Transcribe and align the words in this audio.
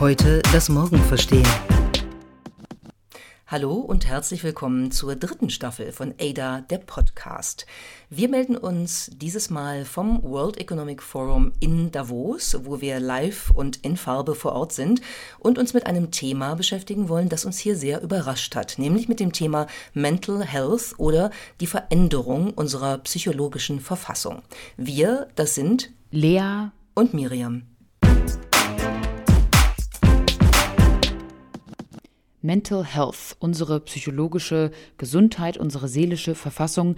Heute 0.00 0.40
das 0.54 0.70
Morgen 0.70 0.96
verstehen. 0.96 1.46
Hallo 3.46 3.74
und 3.74 4.06
herzlich 4.06 4.42
willkommen 4.42 4.92
zur 4.92 5.14
dritten 5.14 5.50
Staffel 5.50 5.92
von 5.92 6.14
ADA, 6.18 6.62
der 6.62 6.78
Podcast. 6.78 7.66
Wir 8.08 8.30
melden 8.30 8.56
uns 8.56 9.10
dieses 9.12 9.50
Mal 9.50 9.84
vom 9.84 10.22
World 10.22 10.56
Economic 10.56 11.02
Forum 11.02 11.52
in 11.60 11.92
Davos, 11.92 12.56
wo 12.62 12.80
wir 12.80 12.98
live 12.98 13.50
und 13.50 13.84
in 13.84 13.98
Farbe 13.98 14.34
vor 14.34 14.52
Ort 14.52 14.72
sind 14.72 15.02
und 15.38 15.58
uns 15.58 15.74
mit 15.74 15.84
einem 15.84 16.10
Thema 16.10 16.54
beschäftigen 16.54 17.10
wollen, 17.10 17.28
das 17.28 17.44
uns 17.44 17.58
hier 17.58 17.76
sehr 17.76 18.00
überrascht 18.00 18.56
hat, 18.56 18.78
nämlich 18.78 19.06
mit 19.06 19.20
dem 19.20 19.32
Thema 19.34 19.66
Mental 19.92 20.42
Health 20.42 20.94
oder 20.96 21.30
die 21.60 21.66
Veränderung 21.66 22.54
unserer 22.54 22.96
psychologischen 22.98 23.80
Verfassung. 23.80 24.40
Wir, 24.78 25.28
das 25.34 25.54
sind 25.54 25.90
Lea 26.10 26.70
und 26.94 27.12
Miriam. 27.12 27.66
Mental 32.42 32.84
Health, 32.84 33.36
unsere 33.38 33.80
psychologische 33.80 34.70
Gesundheit, 34.98 35.56
unsere 35.56 35.88
seelische 35.88 36.34
Verfassung, 36.34 36.96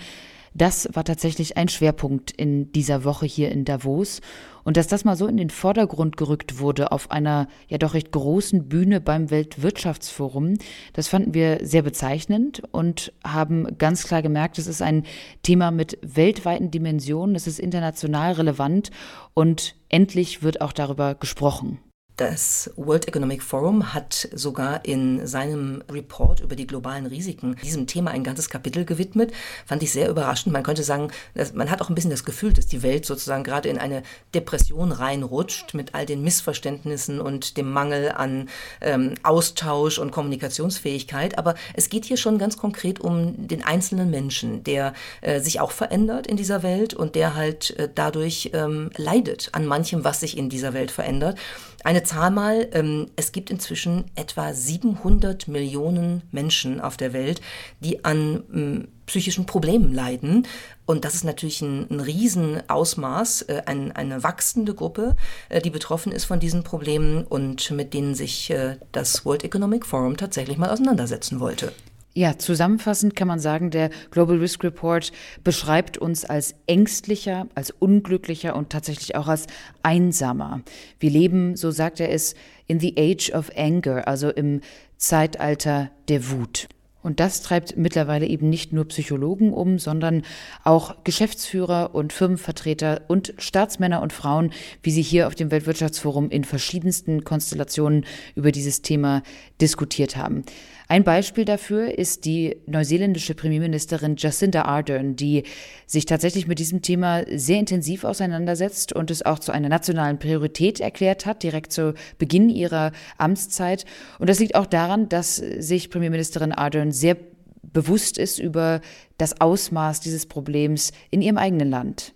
das 0.55 0.89
war 0.93 1.05
tatsächlich 1.05 1.57
ein 1.57 1.69
Schwerpunkt 1.69 2.31
in 2.31 2.73
dieser 2.73 3.05
Woche 3.05 3.27
hier 3.27 3.51
in 3.51 3.65
Davos. 3.65 4.21
Und 4.65 4.77
dass 4.77 4.87
das 4.87 5.05
mal 5.05 5.17
so 5.17 5.27
in 5.27 5.37
den 5.37 5.51
Vordergrund 5.51 6.17
gerückt 6.17 6.61
wurde 6.61 6.93
auf 6.93 7.11
einer 7.11 7.49
ja 7.69 7.79
doch 7.79 7.95
recht 7.95 8.13
großen 8.13 8.69
Bühne 8.69 9.01
beim 9.01 9.31
Weltwirtschaftsforum, 9.31 10.59
das 10.93 11.09
fanden 11.09 11.35
wir 11.35 11.61
sehr 11.63 11.83
bezeichnend 11.83 12.63
und 12.71 13.13
haben 13.25 13.79
ganz 13.79 14.07
klar 14.07 14.23
gemerkt, 14.23 14.59
es 14.59 14.67
ist 14.69 14.83
ein 14.83 15.05
Thema 15.43 15.71
mit 15.71 15.99
weltweiten 16.03 16.71
Dimensionen, 16.71 17.35
es 17.35 17.47
ist 17.47 17.59
international 17.59 18.33
relevant 18.33 18.91
und 19.35 19.75
endlich 19.89 20.43
wird 20.43 20.61
auch 20.61 20.73
darüber 20.73 21.15
gesprochen. 21.15 21.79
Das 22.17 22.71
World 22.77 23.09
Economic 23.09 23.43
Forum 23.43 23.95
hat 23.95 24.29
sogar 24.35 24.85
in 24.85 25.27
seinem 25.27 25.83
Report 25.91 26.41
über 26.41 26.57
die 26.57 26.67
globalen 26.67 27.07
Risiken 27.07 27.57
diesem 27.65 27.87
Thema 27.87 28.11
ein 28.11 28.23
ganzes 28.23 28.51
Kapitel 28.51 28.85
gewidmet. 28.85 29.33
Fand 29.65 29.83
ich 29.83 29.93
sehr 29.93 30.11
überraschend. 30.11 30.53
Man 30.53 30.63
könnte 30.63 30.83
sagen, 30.83 31.11
man 31.55 31.71
hat 31.71 31.81
auch 31.81 31.89
ein 31.89 31.95
bisschen 31.95 32.11
das 32.11 32.27
Gefühl, 32.27 32.53
dass 32.53 32.67
die 32.67 32.83
Welt 32.83 33.07
sozusagen 33.07 33.45
gerade 33.45 33.71
in 33.71 33.79
eine 33.79 34.03
Depression 34.35 34.93
reinrutscht 34.93 35.73
mit 35.73 35.95
all 35.95 36.05
den 36.05 36.23
Missverständnissen 36.23 37.19
und 37.19 37.57
dem 37.57 37.71
Mangel 37.71 38.13
an 38.13 38.51
ähm, 38.83 39.15
Austausch 39.23 39.99
und 39.99 40.11
Kommunikationsfähigkeit. 40.11 41.39
Aber 41.39 41.55
es 41.73 41.89
geht 41.89 42.05
hier 42.05 42.19
schon 42.19 42.37
ganz 42.37 42.59
konkret 42.59 43.01
um 43.01 43.49
den 43.49 43.65
einzelnen 43.65 44.11
Menschen, 44.11 44.63
der 44.65 44.93
äh, 45.23 45.41
sich 45.41 45.61
auch 45.61 45.73
verändert 45.73 46.27
in 46.27 46.37
dieser 46.37 46.63
Welt 46.63 46.93
und 46.93 47.15
der 47.15 47.35
halt 47.35 47.71
äh, 47.79 47.89
dadurch 47.93 48.51
ähm, 48.53 48.91
leidet 48.99 49.49
an 49.53 49.65
manchem, 49.65 50.05
was 50.05 50.21
sich 50.21 50.37
in 50.37 50.51
dieser 50.51 50.75
Welt 50.75 50.91
verändert. 50.91 51.39
Eine 51.85 52.05
Zahl 52.13 52.31
mal, 52.31 52.69
ähm, 52.73 53.07
es 53.17 53.33
gibt 53.33 53.51
inzwischen 53.51 54.05
etwa 54.17 54.53
700 54.53 55.49
Millionen 55.49 56.23
Menschen 56.31 56.79
auf 56.79 56.99
der 56.99 57.15
Welt, 57.15 57.41
die 57.81 58.05
an 58.05 58.43
ähm, 58.53 58.89
psychischen 59.07 59.47
Problemen 59.47 59.95
leiden. 59.95 60.47
Und 60.85 61.07
das 61.07 61.15
ist 61.15 61.25
natürlich 61.25 61.63
ein, 61.63 61.87
ein 61.91 62.01
Riesenausmaß, 62.01 63.43
äh, 63.43 63.63
ein, 63.65 63.93
eine 63.93 64.23
wachsende 64.23 64.75
Gruppe, 64.75 65.17
äh, 65.49 65.63
die 65.63 65.71
betroffen 65.71 66.13
ist 66.13 66.25
von 66.25 66.39
diesen 66.39 66.65
Problemen 66.65 67.25
und 67.25 67.71
mit 67.71 67.95
denen 67.95 68.15
sich 68.15 68.51
äh, 68.51 68.77
das 68.93 69.25
World 69.25 69.43
Economic 69.43 69.87
Forum 69.87 70.19
tatsächlich 70.19 70.59
mal 70.59 70.69
auseinandersetzen 70.69 71.41
wollte. 71.41 71.73
Ja, 72.15 72.37
zusammenfassend 72.37 73.17
kann 73.17 73.27
man 73.27 73.39
sagen, 73.39 73.71
der 73.71 73.89
Global 74.11 74.37
Risk 74.37 74.63
Report 74.65 75.13
beschreibt 75.45 75.97
uns 75.97 76.27
als 76.27 76.55
ängstlicher, 76.67 77.47
als 77.55 77.71
unglücklicher 77.71 78.55
und 78.55 78.69
tatsächlich 78.69 79.17
auch 79.17 79.29
als 79.29 79.47
einsamer. 79.83 80.61
Wir 81.01 81.09
leben, 81.09 81.57
so 81.57 81.71
sagt 81.71 82.01
er 82.01 82.11
es, 82.11 82.35
in 82.67 82.81
the 82.81 82.95
age 82.99 83.33
of 83.33 83.51
anger, 83.57 84.07
also 84.07 84.29
im 84.29 84.61
Zeitalter 84.99 85.91
der 86.09 86.31
Wut. 86.31 86.69
Und 87.03 87.19
das 87.19 87.43
treibt 87.43 87.77
mittlerweile 87.77 88.27
eben 88.27 88.49
nicht 88.49 88.73
nur 88.73 88.87
Psychologen 88.87 89.53
um, 89.53 89.79
sondern 89.79 90.23
auch 90.63 91.03
Geschäftsführer 91.03 91.95
und 91.95 92.13
Firmenvertreter 92.13 93.03
und 93.09 93.35
Staatsmänner 93.39 94.03
und 94.03 94.13
Frauen, 94.13 94.53
wie 94.83 94.93
sie 94.93 95.03
hier 95.03 95.27
auf 95.27 95.35
dem 95.35 95.51
Weltwirtschaftsforum 95.51 96.31
in 96.31 96.45
verschiedensten 96.45 97.25
Konstellationen 97.25 98.05
über 98.37 98.53
dieses 98.53 98.83
Thema 98.83 99.23
diskutiert 99.61 100.17
haben. 100.17 100.45
Ein 100.93 101.05
Beispiel 101.05 101.47
dafür 101.47 101.97
ist 101.97 102.27
die 102.27 102.59
neuseeländische 102.67 103.35
Premierministerin 103.35 104.17
Jacinda 104.19 104.67
Ardern, 104.67 105.17
die 105.17 105.45
sich 105.87 106.05
tatsächlich 106.05 106.47
mit 106.47 106.59
diesem 106.59 106.83
Thema 106.83 107.25
sehr 107.35 107.59
intensiv 107.59 108.05
auseinandersetzt 108.05 108.93
und 108.93 109.11
es 109.11 109.25
auch 109.25 109.39
zu 109.39 109.53
einer 109.53 109.71
nationalen 109.71 110.19
Priorität 110.19 110.81
erklärt 110.81 111.25
hat, 111.25 111.45
direkt 111.45 111.73
zu 111.73 111.95
Beginn 112.19 112.51
ihrer 112.51 112.93
Amtszeit. 113.17 113.87
Und 114.19 114.29
das 114.29 114.39
liegt 114.39 114.55
auch 114.55 114.67
daran, 114.67 115.09
dass 115.09 115.37
sich 115.37 115.89
Premierministerin 115.89 116.53
Ardern 116.53 116.93
sehr 116.93 117.17
bewusst 117.63 118.19
ist 118.19 118.39
über 118.39 118.83
das 119.17 119.41
Ausmaß 119.41 120.01
dieses 120.01 120.27
Problems 120.27 120.93
in 121.11 121.23
ihrem 121.23 121.39
eigenen 121.39 121.71
Land. 121.71 122.13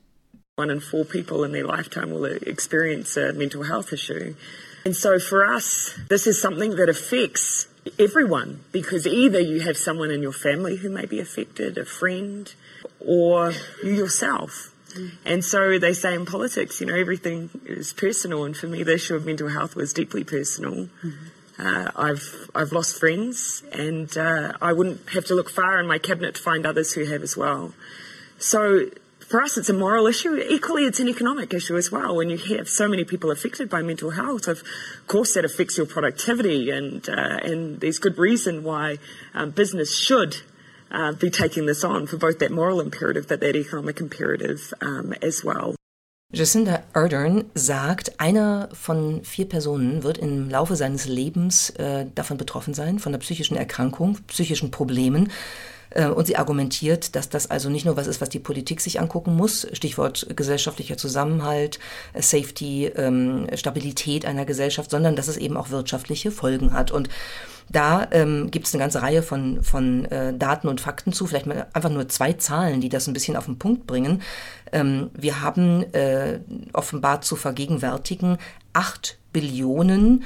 One 0.59 0.70
in 0.70 0.82
four 0.82 1.06
people 1.06 1.47
in 1.47 1.53
their 1.53 1.65
lifetime 1.65 2.12
will 2.12 2.38
experience 2.44 3.16
a 3.16 3.32
mental 3.32 3.66
health 3.66 3.91
issue. 3.91 4.34
And 4.84 4.94
so 4.94 5.19
for 5.19 5.47
us, 5.50 5.94
this 6.10 6.26
is 6.26 6.38
something 6.38 6.76
that 6.76 6.91
affects 6.91 7.69
everyone 7.98 8.60
because 8.72 9.06
either 9.06 9.41
you 9.41 9.60
have 9.60 9.76
someone 9.76 10.10
in 10.10 10.22
your 10.22 10.32
family 10.32 10.76
who 10.76 10.91
may 10.91 11.06
be 11.06 11.20
affected, 11.20 11.78
a 11.78 11.84
friend, 11.84 12.52
or 13.00 13.52
you 13.82 13.92
yourself. 13.92 14.72
And 15.24 15.44
so 15.44 15.78
they 15.78 15.92
say 15.92 16.14
in 16.14 16.24
politics, 16.24 16.80
you 16.80 16.86
know, 16.86 16.94
everything 16.94 17.50
is 17.64 17.92
personal. 17.92 18.44
And 18.44 18.56
for 18.56 18.66
me, 18.66 18.82
the 18.82 18.94
issue 18.94 19.14
of 19.14 19.26
mental 19.26 19.48
health 19.48 19.76
was 19.76 19.92
deeply 19.92 20.24
personal. 20.24 20.88
Mm-hmm. 21.04 21.10
Uh, 21.58 21.91
I've 21.97 22.50
I've 22.54 22.72
lost 22.72 22.98
friends, 22.98 23.62
and 23.72 24.14
uh, 24.16 24.53
I 24.60 24.72
wouldn't 24.74 25.08
have 25.10 25.24
to 25.26 25.34
look 25.34 25.48
far 25.48 25.80
in 25.80 25.86
my 25.86 25.98
cabinet 25.98 26.34
to 26.34 26.42
find 26.42 26.66
others 26.66 26.92
who 26.92 27.04
have 27.06 27.22
as 27.22 27.36
well. 27.36 27.72
So 28.38 28.91
for 29.28 29.42
us, 29.42 29.56
it's 29.56 29.69
a 29.69 29.72
moral 29.72 30.06
issue. 30.06 30.37
Equally, 30.37 30.84
it's 30.84 31.00
an 31.00 31.09
economic 31.09 31.53
issue 31.53 31.76
as 31.76 31.91
well. 31.91 32.16
When 32.16 32.31
you 32.31 32.38
have 32.56 32.69
so 32.69 32.88
many 32.88 33.04
people 33.04 33.31
affected 33.31 33.69
by 33.69 33.82
mental 33.82 34.10
health, 34.10 34.47
of 34.47 34.62
course, 35.09 35.34
that 35.34 35.44
affects 35.44 35.76
your 35.76 35.87
productivity, 35.87 36.70
and 36.70 37.09
uh, 37.09 37.38
and 37.42 37.81
there's 37.81 37.98
good 37.98 38.19
reason 38.19 38.62
why 38.62 38.98
um, 39.34 39.50
business 39.50 39.97
should 39.97 40.36
uh, 40.91 41.12
be 41.12 41.31
taking 41.31 41.66
this 41.66 41.82
on 41.82 42.06
for 42.06 42.16
both 42.19 42.38
that 42.38 42.50
moral 42.50 42.81
imperative, 42.81 43.26
but 43.28 43.41
that 43.41 43.56
economic 43.56 44.00
imperative 44.00 44.72
um, 44.81 45.12
as 45.22 45.44
well. 45.44 45.75
Jacinda 46.32 46.82
Ardern 46.92 47.44
sagt, 47.54 48.20
einer 48.20 48.69
von 48.72 49.22
vier 49.25 49.48
Personen 49.48 50.03
wird 50.03 50.19
im 50.19 50.50
Laufe 50.50 50.75
seines 50.75 51.06
Lebens 51.06 51.70
äh, 51.70 52.06
davon 52.15 52.36
betroffen 52.36 52.75
sein, 52.75 52.98
von 52.98 53.10
einer 53.10 53.20
psychischen 53.20 53.56
Erkrankung, 53.56 54.19
psychischen 54.26 54.72
Problemen. 54.72 55.31
Äh, 55.97 56.09
und 56.09 56.27
sie 56.27 56.37
argumentiert, 56.37 57.17
dass 57.17 57.29
das 57.29 57.51
also 57.51 57.71
nicht 57.71 57.87
nur 57.87 57.97
was 57.97 58.07
ist, 58.07 58.21
was 58.21 58.29
die 58.29 58.39
Politik 58.39 58.81
sich 58.81 59.01
angucken 59.01 59.34
muss, 59.34 59.67
Stichwort 59.73 60.27
gesellschaftlicher 60.37 60.97
Zusammenhalt, 60.97 61.79
äh, 62.12 62.23
Safety, 62.23 62.87
ähm, 62.87 63.47
Stabilität 63.55 64.27
einer 64.27 64.45
Gesellschaft, 64.45 64.91
sondern 64.91 65.17
dass 65.17 65.29
es 65.29 65.37
eben 65.39 65.57
auch 65.57 65.71
wirtschaftliche 65.71 66.31
Folgen 66.31 66.73
hat. 66.73 66.91
Und 66.91 67.09
da 67.69 68.07
ähm, 68.12 68.51
gibt 68.51 68.67
es 68.67 68.75
eine 68.75 68.83
ganze 68.83 69.03
Reihe 69.03 69.23
von, 69.23 69.62
von 69.65 70.05
äh, 70.05 70.33
Daten 70.34 70.69
und 70.69 70.81
Fakten 70.81 71.12
zu, 71.12 71.27
vielleicht 71.27 71.47
mal 71.47 71.67
einfach 71.73 71.91
nur 71.91 72.09
zwei 72.09 72.34
Zahlen, 72.34 72.81
die 72.81 72.89
das 72.89 73.09
ein 73.09 73.13
bisschen 73.13 73.37
auf 73.37 73.47
den 73.47 73.59
Punkt 73.59 73.87
bringen. 73.87 74.23
Ähm, 74.73 75.11
wir 75.15 75.41
haben 75.41 75.83
äh, 75.93 76.41
offenbar 76.73 77.23
zu 77.23 77.34
vergegenwärtigen 77.34 78.39
acht 78.73 79.19
Billionen 79.33 80.25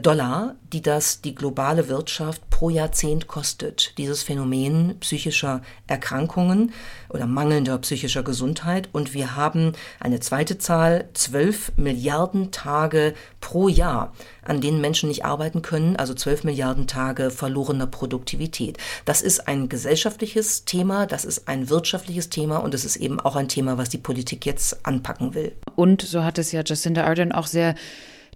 Dollar, 0.00 0.54
die 0.72 0.80
das 0.80 1.20
die 1.20 1.34
globale 1.34 1.88
Wirtschaft 1.88 2.48
pro 2.48 2.70
Jahrzehnt 2.70 3.26
kostet. 3.26 3.92
Dieses 3.98 4.22
Phänomen 4.22 4.96
psychischer 5.00 5.60
Erkrankungen 5.86 6.72
oder 7.10 7.26
mangelnder 7.26 7.76
psychischer 7.78 8.22
Gesundheit. 8.22 8.88
Und 8.92 9.12
wir 9.12 9.36
haben 9.36 9.72
eine 10.00 10.20
zweite 10.20 10.56
Zahl, 10.56 11.10
12 11.12 11.72
Milliarden 11.76 12.50
Tage 12.50 13.12
pro 13.42 13.68
Jahr, 13.68 14.14
an 14.42 14.62
denen 14.62 14.80
Menschen 14.80 15.10
nicht 15.10 15.26
arbeiten 15.26 15.60
können, 15.60 15.96
also 15.96 16.14
12 16.14 16.44
Milliarden 16.44 16.86
Tage 16.86 17.30
verlorener 17.30 17.86
Produktivität. 17.86 18.78
Das 19.04 19.20
ist 19.20 19.48
ein 19.48 19.68
gesellschaftliches 19.68 20.64
Thema, 20.64 21.06
das 21.06 21.26
ist 21.26 21.46
ein 21.46 21.68
wirtschaftliches 21.68 22.30
Thema 22.30 22.56
und 22.56 22.72
es 22.72 22.86
ist 22.86 22.96
eben 22.96 23.20
auch 23.20 23.36
ein 23.36 23.48
Thema, 23.48 23.76
was 23.76 23.90
die 23.90 23.98
Politik 23.98 24.46
jetzt 24.46 24.86
anpacken 24.86 25.34
will. 25.34 25.52
Und 25.76 26.00
so 26.00 26.24
hat 26.24 26.38
es 26.38 26.52
ja 26.52 26.62
Jacinda 26.64 27.04
Ardern 27.04 27.32
auch 27.32 27.46
sehr 27.46 27.74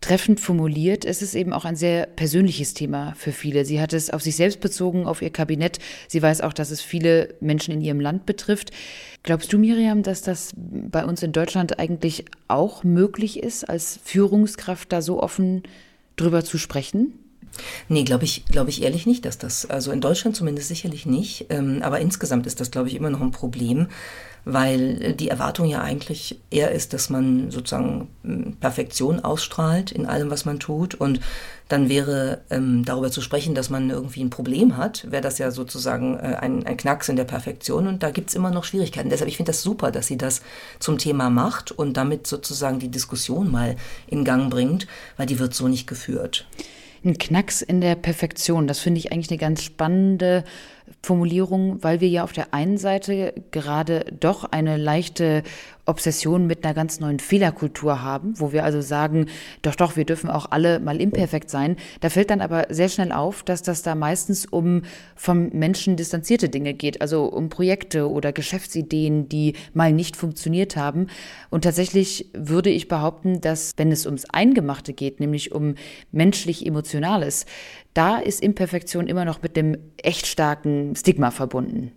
treffend 0.01 0.41
formuliert. 0.41 1.05
Es 1.05 1.23
ist 1.23 1.35
eben 1.35 1.53
auch 1.53 1.65
ein 1.65 1.77
sehr 1.77 2.07
persönliches 2.07 2.75
Thema 2.75 3.15
für 3.17 3.33
viele. 3.33 3.65
Sie 3.65 3.81
hat 3.81 3.93
es 3.93 4.11
auf 4.11 4.23
sich 4.23 4.37
selbst 4.37 4.61
bezogen, 4.61 5.07
auf 5.07 5.23
ihr 5.23 5.31
Kabinett. 5.31 5.79
Sie 6.09 6.23
weiß 6.23 6.41
auch, 6.41 6.53
dass 6.53 6.71
es 6.71 6.81
viele 6.81 7.35
Menschen 7.41 7.75
in 7.75 7.81
ihrem 7.81 8.01
Land 8.01 8.27
betrifft. 8.27 8.71
Glaubst 9.23 9.53
du, 9.53 9.59
Miriam, 9.59 10.03
dass 10.03 10.23
das 10.23 10.53
bei 10.57 11.05
uns 11.05 11.23
in 11.23 11.33
Deutschland 11.33 11.79
eigentlich 11.79 12.25
auch 12.47 12.85
möglich 12.85 13.43
ist, 13.43 13.69
als 13.69 13.99
Führungskraft 14.05 14.93
da 14.93 15.03
so 15.03 15.23
offen 15.23 15.63
drüber 16.17 16.45
zu 16.45 16.59
sprechen? 16.59 17.15
Nee, 17.89 18.05
glaube 18.05 18.25
ich, 18.25 18.45
glaube 18.47 18.71
ich 18.71 18.83
ehrlich 18.83 19.07
nicht, 19.07 19.25
dass 19.25 19.39
das, 19.39 19.69
also 19.69 19.91
in 19.91 20.01
Deutschland 20.01 20.37
zumindest 20.37 20.69
sicherlich 20.69 21.07
nicht, 21.07 21.47
ähm, 21.51 21.81
aber 21.83 22.01
insgesamt 22.01 22.47
ist 22.47 22.61
das, 22.61 22.71
glaube 22.71 22.89
ich, 22.89 22.95
immer 22.95 23.11
noch 23.11 23.21
ein 23.21 23.31
Problem, 23.31 23.89
weil 24.45 25.15
die 25.15 25.29
Erwartung 25.29 25.67
ja 25.67 25.83
eigentlich 25.83 26.41
eher 26.51 26.71
ist, 26.73 26.93
dass 26.93 27.11
man 27.11 27.51
sozusagen 27.51 28.09
hm, 28.23 28.57
Perfektion 28.61 29.21
ausstrahlt 29.21 29.93
in 29.93 30.07
allem, 30.07 30.31
was 30.31 30.45
man 30.45 30.59
tut. 30.59 30.95
Und 30.95 31.21
dann 31.69 31.89
wäre 31.89 32.41
ähm, 32.51 32.85
darüber 32.85 33.11
zu 33.11 33.21
sprechen, 33.21 33.55
dass 33.55 33.69
man 33.69 33.91
irgendwie 33.91 34.23
ein 34.23 34.31
Problem 34.31 34.77
hat, 34.77 35.11
wäre 35.11 35.23
das 35.23 35.39
ja 35.39 35.51
sozusagen 35.51 36.19
äh, 36.19 36.37
ein, 36.41 36.65
ein 36.67 36.77
Knacks 36.77 37.09
in 37.09 37.17
der 37.17 37.25
Perfektion. 37.25 37.87
Und 37.87 38.03
da 38.03 38.11
gibt 38.11 38.31
es 38.31 38.35
immer 38.35 38.51
noch 38.51 38.65
Schwierigkeiten. 38.65 39.11
Deshalb, 39.11 39.29
ich 39.29 39.37
finde 39.37 39.51
das 39.51 39.63
super, 39.63 39.91
dass 39.91 40.07
sie 40.07 40.17
das 40.17 40.41
zum 40.79 40.99
Thema 40.99 41.29
macht 41.31 41.71
und 41.71 41.97
damit 41.97 42.27
sozusagen 42.27 42.79
die 42.79 42.91
Diskussion 42.91 43.51
mal 43.51 43.77
in 44.07 44.25
Gang 44.25 44.51
bringt, 44.51 44.87
weil 45.17 45.27
die 45.27 45.39
wird 45.39 45.55
so 45.55 45.69
nicht 45.69 45.87
geführt. 45.87 46.47
Ein 47.05 47.17
Knacks 47.17 47.63
in 47.63 47.81
der 47.81 47.95
Perfektion, 47.95 48.67
das 48.67 48.81
finde 48.81 48.99
ich 48.99 49.13
eigentlich 49.13 49.31
eine 49.31 49.39
ganz 49.39 49.63
spannende 49.63 50.45
Formulierung, 51.03 51.83
weil 51.83 52.01
wir 52.01 52.09
ja 52.09 52.25
auf 52.25 52.33
der 52.33 52.53
einen 52.55 52.79
Seite 52.79 53.35
gerade 53.51 54.05
doch 54.19 54.45
eine 54.45 54.77
leichte 54.77 55.43
Obsession 55.89 56.47
mit 56.47 56.65
einer 56.65 56.75
ganz 56.75 57.01
neuen 57.01 57.19
Fehlerkultur 57.19 58.03
haben, 58.03 58.39
wo 58.39 58.53
wir 58.53 58.65
also 58.65 58.81
sagen, 58.83 59.27
doch, 59.63 59.75
doch, 59.75 59.97
wir 59.97 60.05
dürfen 60.05 60.29
auch 60.29 60.51
alle 60.51 60.81
mal 60.81 61.01
imperfekt 61.01 61.49
sein. 61.51 61.77
Da 62.01 62.11
fällt 62.11 62.31
dann 62.31 62.43
aber 62.43 62.67
sehr 62.69 62.91
schnell 62.91 63.11
auf, 63.11 63.43
dass 63.43 63.63
das 63.63 63.83
da 63.83 63.95
meistens 63.95 64.45
um 64.45 64.83
vom 65.17 65.49
Menschen 65.49 65.97
distanzierte 65.97 66.51
Dinge 66.51 66.75
geht, 66.75 67.01
also 67.01 67.25
um 67.25 67.49
Projekte 67.49 68.11
oder 68.11 68.33
Geschäftsideen, 68.33 69.29
die 69.29 69.55
mal 69.73 69.93
nicht 69.93 70.17
funktioniert 70.17 70.77
haben. 70.77 71.07
Und 71.49 71.65
tatsächlich 71.65 72.27
würde 72.35 72.71
ich 72.71 72.89
behaupten, 72.89 73.41
dass 73.41 73.73
wenn 73.79 73.91
es 73.91 74.05
ums 74.05 74.27
Eingemachte 74.27 74.93
geht, 74.93 75.21
nämlich 75.21 75.53
um 75.53 75.75
menschlich 76.13 76.67
Emotionales, 76.67 77.47
da 77.99 78.19
ist 78.19 78.41
Imperfektion 78.41 79.09
immer 79.09 79.25
noch 79.25 79.43
mit 79.43 79.57
dem 79.57 79.77
echt 79.97 80.29
starken 80.29 80.95
Stigma 80.95 81.33
verbunden. 81.33 81.91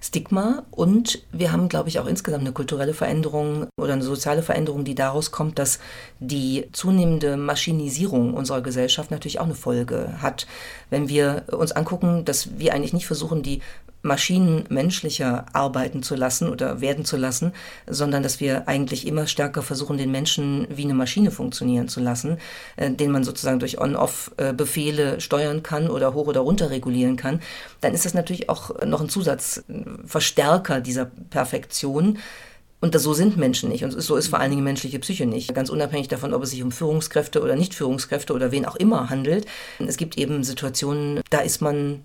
Stigma 0.00 0.64
und 0.70 1.22
wir 1.30 1.52
haben, 1.52 1.68
glaube 1.68 1.90
ich, 1.90 1.98
auch 1.98 2.06
insgesamt 2.06 2.44
eine 2.44 2.52
kulturelle 2.52 2.94
Veränderung 2.94 3.66
oder 3.78 3.92
eine 3.92 4.02
soziale 4.02 4.42
Veränderung, 4.42 4.84
die 4.84 4.94
daraus 4.94 5.30
kommt, 5.30 5.58
dass 5.58 5.80
die 6.18 6.68
zunehmende 6.72 7.36
Maschinisierung 7.36 8.32
unserer 8.32 8.62
Gesellschaft 8.62 9.10
natürlich 9.10 9.38
auch 9.38 9.44
eine 9.44 9.54
Folge 9.54 10.14
hat. 10.22 10.46
Wenn 10.88 11.10
wir 11.10 11.44
uns 11.48 11.72
angucken, 11.72 12.24
dass 12.24 12.58
wir 12.58 12.72
eigentlich 12.72 12.94
nicht 12.94 13.06
versuchen, 13.06 13.42
die 13.42 13.60
Maschinen 14.02 14.64
menschlicher 14.68 15.46
arbeiten 15.52 16.02
zu 16.02 16.14
lassen 16.14 16.48
oder 16.48 16.80
werden 16.80 17.04
zu 17.04 17.16
lassen, 17.16 17.52
sondern 17.86 18.22
dass 18.22 18.40
wir 18.40 18.68
eigentlich 18.68 19.06
immer 19.06 19.26
stärker 19.26 19.62
versuchen, 19.62 19.98
den 19.98 20.10
Menschen 20.10 20.66
wie 20.70 20.84
eine 20.84 20.94
Maschine 20.94 21.30
funktionieren 21.30 21.88
zu 21.88 22.00
lassen, 22.00 22.38
äh, 22.76 22.90
den 22.90 23.10
man 23.10 23.24
sozusagen 23.24 23.58
durch 23.58 23.80
On-Off-Befehle 23.80 25.20
steuern 25.20 25.62
kann 25.62 25.88
oder 25.88 26.14
hoch 26.14 26.28
oder 26.28 26.40
runter 26.40 26.70
regulieren 26.70 27.16
kann, 27.16 27.40
dann 27.80 27.92
ist 27.92 28.04
das 28.04 28.14
natürlich 28.14 28.48
auch 28.48 28.84
noch 28.84 29.00
ein 29.00 29.08
Zusatzverstärker 29.08 30.80
dieser 30.80 31.06
Perfektion. 31.30 32.18
Und 32.80 32.94
das, 32.94 33.02
so 33.02 33.12
sind 33.12 33.36
Menschen 33.36 33.70
nicht. 33.70 33.82
Und 33.82 33.90
so 33.90 34.14
ist 34.14 34.28
vor 34.28 34.38
allen 34.38 34.52
Dingen 34.52 34.62
menschliche 34.62 35.00
Psyche 35.00 35.26
nicht. 35.26 35.52
Ganz 35.52 35.68
unabhängig 35.68 36.06
davon, 36.06 36.32
ob 36.32 36.44
es 36.44 36.50
sich 36.50 36.62
um 36.62 36.70
Führungskräfte 36.70 37.42
oder 37.42 37.56
Nicht-Führungskräfte 37.56 38.32
oder 38.32 38.52
wen 38.52 38.64
auch 38.64 38.76
immer 38.76 39.10
handelt. 39.10 39.46
Es 39.84 39.96
gibt 39.96 40.16
eben 40.16 40.44
Situationen, 40.44 41.20
da 41.30 41.40
ist 41.40 41.60
man 41.60 42.04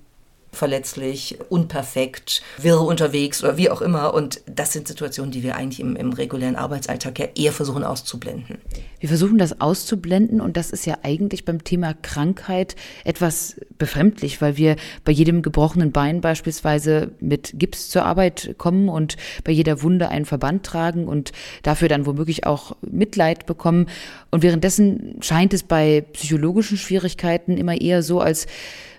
verletzlich, 0.54 1.38
unperfekt, 1.50 2.42
wirr 2.58 2.82
unterwegs 2.82 3.44
oder 3.44 3.58
wie 3.58 3.70
auch 3.70 3.82
immer. 3.82 4.14
Und 4.14 4.42
das 4.46 4.72
sind 4.72 4.88
Situationen, 4.88 5.32
die 5.32 5.44
wir 5.44 5.56
eigentlich 5.56 5.80
im, 5.80 5.96
im 5.96 6.14
regulären 6.14 6.56
Arbeitsalltag 6.56 7.20
ja 7.20 7.28
eher 7.36 7.52
versuchen 7.52 7.84
auszublenden. 7.84 8.58
Wir 9.00 9.10
versuchen 9.10 9.38
das 9.38 9.60
auszublenden 9.60 10.40
und 10.40 10.56
das 10.56 10.72
ist 10.72 10.86
ja 10.86 11.00
eigentlich 11.04 11.44
beim 11.44 11.64
Thema 11.64 11.94
Krankheit 11.94 12.76
etwas 13.04 13.60
befremdlich, 13.78 14.42
weil 14.42 14.56
wir 14.58 14.78
bei 15.04 15.12
jedem 15.12 15.42
gebrochenen 15.42 15.92
Bein 15.92 16.22
beispielsweise 16.22 17.12
mit 17.20 17.54
Gips 17.56 17.90
zur 17.90 18.06
Arbeit 18.06 18.56
kommen 18.58 18.88
und 18.88 19.18
bei 19.44 19.52
jeder 19.52 19.82
Wunde 19.82 20.10
einen 20.10 20.26
Verband 20.26 20.66
tragen 20.66 21.08
und 21.08 21.32
dafür 21.64 21.90
dann 21.90 22.06
womöglich 22.06 22.46
auch 22.46 22.76
Mitleid 22.82 23.46
bekommen. 23.46 23.88
Und 24.32 24.44
währenddessen 24.44 25.18
scheint 25.22 25.54
es 25.54 25.64
bei 25.64 26.06
psychologischen 26.14 26.78
Schwierigkeiten 26.78 27.58
immer 27.58 27.80
eher 27.80 28.04
so, 28.04 28.22
als 28.22 28.48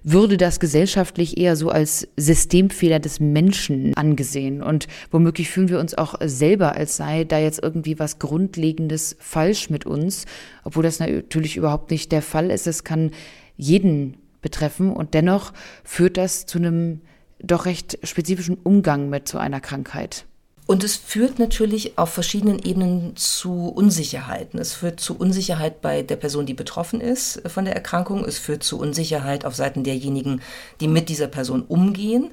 würde 0.05 0.37
das 0.37 0.61
gesellschaftlich 0.61 1.39
eher 1.39 1.57
so 1.57 1.71
als 1.71 2.07
Systemfehler 2.17 3.01
des 3.01 3.21
Menschen 3.21 3.95
angesehen. 3.95 4.63
Und 4.63 4.87
womöglich 5.11 5.51
fühlen 5.51 5.71
wir 5.71 5.81
uns 5.81 5.95
auch 5.95 6.15
selber, 6.23 6.77
als 6.77 6.97
sei 6.97 7.25
da 7.25 7.39
jetzt 7.39 7.63
irgendwie 7.63 7.99
was 7.99 8.19
Grundlegendes 8.19 9.17
falsch 9.19 9.71
mit 9.71 9.87
uns, 9.87 10.27
obwohl 10.63 10.83
das 10.83 11.01
natürlich 11.01 11.57
überhaupt 11.57 11.91
nicht 11.91 12.13
der 12.13 12.23
Fall 12.23 12.51
ist. 12.51 12.67
Es 12.67 12.85
kann 12.85 13.11
jeden 13.57 14.19
betreffen 14.43 14.93
und 14.93 15.15
dennoch 15.15 15.55
führt 15.85 16.19
das 16.19 16.45
zu 16.45 16.59
einem 16.59 17.01
doch 17.43 17.65
recht 17.65 17.99
spezifischen 18.03 18.59
Umgang 18.63 19.09
mit 19.09 19.27
so 19.27 19.39
einer 19.39 19.61
Krankheit. 19.61 20.27
Und 20.67 20.83
es 20.83 20.97
führt 20.97 21.39
natürlich 21.39 21.99
auf 21.99 22.11
verschiedenen 22.11 22.59
Ebenen 22.59 23.17
zu 23.17 23.69
Unsicherheiten. 23.69 24.59
Es 24.59 24.73
führt 24.73 24.99
zu 24.99 25.17
Unsicherheit 25.19 25.83
bei 25.83 26.03
der 26.03 26.17
Person, 26.17 26.47
die 26.47 26.55
betroffen 26.55 27.03
ist 27.03 27.43
von 27.49 27.67
der 27.67 27.75
Erkrankung. 27.75 28.25
Es 28.25 28.39
führt 28.39 28.63
zu 28.63 28.79
Unsicherheit 28.79 29.45
auf 29.45 29.55
Seiten 29.55 29.85
derjenigen, 29.85 30.41
die 30.81 30.89
mit 30.89 31.11
dieser 31.11 31.29
Person 31.29 31.63
umgehen. 31.63 32.31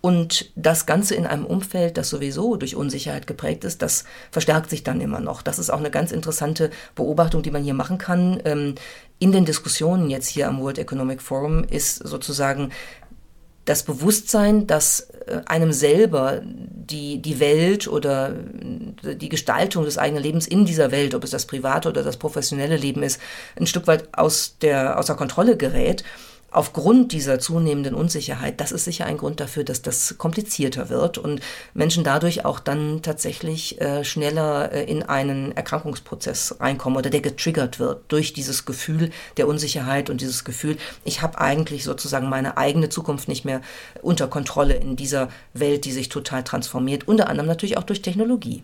Und 0.00 0.52
das 0.54 0.86
Ganze 0.86 1.16
in 1.16 1.26
einem 1.26 1.44
Umfeld, 1.44 1.96
das 1.96 2.08
sowieso 2.08 2.56
durch 2.56 2.76
Unsicherheit 2.76 3.26
geprägt 3.26 3.64
ist, 3.64 3.82
das 3.82 4.04
verstärkt 4.30 4.70
sich 4.70 4.84
dann 4.84 5.00
immer 5.00 5.18
noch. 5.18 5.42
Das 5.42 5.58
ist 5.58 5.70
auch 5.70 5.78
eine 5.78 5.90
ganz 5.90 6.12
interessante 6.12 6.70
Beobachtung, 6.94 7.42
die 7.42 7.50
man 7.50 7.64
hier 7.64 7.74
machen 7.74 7.98
kann. 7.98 8.40
Ähm, 8.44 8.76
in 9.18 9.32
den 9.32 9.44
Diskussionen 9.44 10.08
jetzt 10.10 10.28
hier 10.28 10.48
am 10.48 10.60
World 10.60 10.78
Economic 10.78 11.20
Forum 11.20 11.64
ist 11.64 11.96
sozusagen 11.96 12.70
das 13.68 13.82
Bewusstsein, 13.82 14.66
dass 14.66 15.00
äh, 15.26 15.42
einem 15.44 15.72
selber 15.72 16.40
die, 16.42 17.20
die 17.20 17.38
Welt 17.38 17.86
oder 17.86 18.34
äh, 19.04 19.14
die 19.14 19.28
Gestaltung 19.28 19.84
des 19.84 19.98
eigenen 19.98 20.22
Lebens 20.22 20.46
in 20.46 20.64
dieser 20.64 20.90
Welt, 20.90 21.14
ob 21.14 21.24
es 21.24 21.30
das 21.30 21.46
private 21.46 21.90
oder 21.90 22.02
das 22.02 22.16
professionelle 22.16 22.76
Leben 22.76 23.02
ist, 23.02 23.20
ein 23.56 23.66
Stück 23.66 23.86
weit 23.86 24.08
aus 24.12 24.56
der, 24.62 24.98
außer 24.98 25.16
Kontrolle 25.16 25.58
gerät 25.58 26.02
aufgrund 26.50 27.12
dieser 27.12 27.38
zunehmenden 27.38 27.94
Unsicherheit, 27.94 28.60
das 28.60 28.72
ist 28.72 28.84
sicher 28.84 29.04
ein 29.04 29.18
Grund 29.18 29.40
dafür, 29.40 29.64
dass 29.64 29.82
das 29.82 30.16
komplizierter 30.16 30.88
wird 30.88 31.18
und 31.18 31.40
Menschen 31.74 32.04
dadurch 32.04 32.44
auch 32.44 32.58
dann 32.58 33.02
tatsächlich 33.02 33.80
äh, 33.80 34.02
schneller 34.04 34.72
äh, 34.72 34.84
in 34.84 35.02
einen 35.02 35.52
Erkrankungsprozess 35.52 36.56
reinkommen 36.60 36.98
oder 36.98 37.10
der 37.10 37.20
getriggert 37.20 37.78
wird 37.78 38.04
durch 38.08 38.32
dieses 38.32 38.64
Gefühl 38.64 39.10
der 39.36 39.46
Unsicherheit 39.46 40.08
und 40.08 40.20
dieses 40.20 40.44
Gefühl, 40.44 40.78
ich 41.04 41.20
habe 41.20 41.38
eigentlich 41.38 41.84
sozusagen 41.84 42.28
meine 42.28 42.56
eigene 42.56 42.88
Zukunft 42.88 43.28
nicht 43.28 43.44
mehr 43.44 43.60
unter 44.00 44.26
Kontrolle 44.26 44.74
in 44.74 44.96
dieser 44.96 45.28
Welt, 45.52 45.84
die 45.84 45.92
sich 45.92 46.08
total 46.08 46.44
transformiert, 46.44 47.06
unter 47.06 47.28
anderem 47.28 47.48
natürlich 47.48 47.76
auch 47.76 47.84
durch 47.84 48.00
Technologie. 48.00 48.62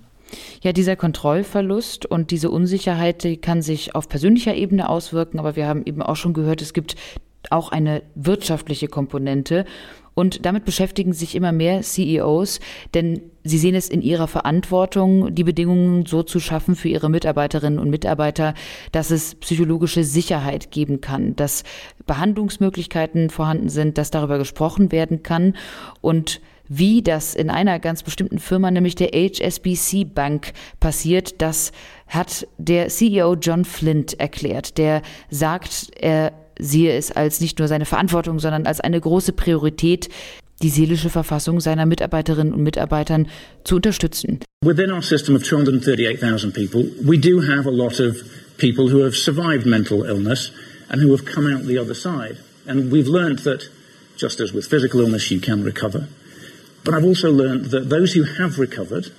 Ja, 0.63 0.73
dieser 0.73 0.97
Kontrollverlust 0.97 2.07
und 2.07 2.31
diese 2.31 2.51
Unsicherheit, 2.51 3.23
die 3.25 3.37
kann 3.37 3.63
sich 3.63 3.95
auf 3.95 4.09
persönlicher 4.09 4.55
Ebene 4.55 4.89
auswirken, 4.89 5.39
aber 5.39 5.55
wir 5.55 5.67
haben 5.67 5.85
eben 5.85 6.03
auch 6.03 6.17
schon 6.17 6.33
gehört, 6.33 6.63
es 6.63 6.73
gibt 6.73 6.97
auch 7.53 7.73
eine 7.73 8.03
wirtschaftliche 8.15 8.89
Komponente. 8.89 9.65
Und 10.15 10.47
damit 10.47 10.65
beschäftigen 10.65 11.13
sich 11.13 11.35
immer 11.35 11.51
mehr 11.51 11.83
CEOs, 11.83 12.61
denn 12.95 13.21
sie 13.43 13.59
sehen 13.59 13.75
es 13.75 13.89
in 13.89 14.01
ihrer 14.01 14.29
Verantwortung, 14.29 15.35
die 15.35 15.43
Bedingungen 15.43 16.07
so 16.07 16.23
zu 16.23 16.39
schaffen 16.39 16.77
für 16.77 16.89
ihre 16.89 17.11
Mitarbeiterinnen 17.11 17.81
und 17.81 17.91
Mitarbeiter, 17.91 18.55
dass 18.93 19.11
es 19.11 19.35
psychologische 19.35 20.05
Sicherheit 20.05 20.71
geben 20.71 21.01
kann, 21.01 21.35
dass 21.35 21.65
Behandlungsmöglichkeiten 22.07 23.29
vorhanden 23.29 23.69
sind, 23.69 23.99
dass 23.99 24.13
darüber 24.13 24.39
gesprochen 24.39 24.93
werden 24.93 25.25
kann 25.25 25.57
und 26.01 26.41
wie 26.67 27.03
das 27.03 27.35
in 27.35 27.51
einer 27.51 27.79
ganz 27.79 28.03
bestimmten 28.03 28.39
Firma, 28.39 28.71
nämlich 28.71 28.95
der 28.95 29.09
HSBC 29.09 30.07
Bank, 30.15 30.53
passiert, 30.81 31.43
das 31.43 31.73
hat 32.09 32.47
der 32.57 32.89
CEO 32.89 33.35
John 33.35 33.67
Flint 33.67 34.19
erklärt. 34.19 34.79
Der 34.79 35.03
sagt, 35.29 35.91
er 36.01 36.33
sehe 36.59 36.97
es 36.97 37.11
als 37.13 37.41
nicht 37.41 37.59
nur 37.59 37.69
seine 37.69 37.85
Verantwortung, 37.85 38.39
sondern 38.39 38.67
als 38.67 38.81
eine 38.81 39.01
große 39.01 39.33
Priorität, 39.33 40.09
die 40.63 40.69
seelische 40.69 41.11
Verfassung 41.11 41.61
seiner 41.61 41.87
Mitarbeiterinnen 41.87 42.55
und 42.55 42.63
Mitarbeitern 42.63 43.29
zu 43.65 43.77
unterstützen. 43.77 44.41
Within 44.65 44.91
our 44.91 45.03
system 45.03 45.37
of 45.37 45.43
238,000 45.43 46.53
people, 46.53 46.85
we 47.03 47.19
do 47.19 47.43
have 47.43 47.67
a 47.67 47.73
lot 47.73 48.01
of 48.01 48.17
people 48.57 48.91
who 48.91 49.03
have 49.03 49.15
survived 49.15 49.67
mental 49.67 50.05
illness 50.05 50.53
and 50.89 51.03
who 51.03 51.11
have 51.11 51.25
come 51.25 51.53
out 51.53 51.67
the 51.67 51.79
other 51.79 51.95
side. 51.95 52.37
And 52.67 52.91
we've 52.91 53.09
learned 53.09 53.41
that 53.41 53.69
just 54.17 54.41
as 54.41 54.53
with 54.53 54.67
physical 54.67 55.01
illness 55.01 55.31
you 55.31 55.41
can 55.41 55.65
recover, 55.65 56.09
but 56.85 56.95
I've 56.95 57.05
also 57.05 57.31
learned 57.31 57.67
that 57.73 57.91
those 57.91 58.13
who 58.15 58.25
have 58.25 58.59
recovered 58.59 59.11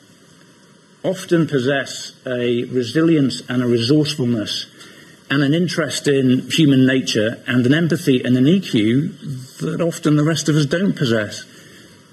often 1.04 1.48
possess 1.48 2.14
a 2.26 2.64
resilience 2.66 3.44
and 3.48 3.62
a 3.62 3.68
resourcefulness 3.68 4.66
and 5.30 5.44
an 5.44 5.54
interest 5.54 6.08
in 6.08 6.50
human 6.50 6.86
nature 6.86 7.44
and 7.48 7.66
an 7.66 7.74
empathy 7.74 8.24
and 8.24 8.38
an 8.38 8.46
EQ 8.46 9.60
that 9.60 9.82
often 9.82 10.16
the 10.16 10.24
rest 10.24 10.50
of 10.50 10.56
us 10.56 10.66
don't 10.66 10.96
possess. 10.96 11.46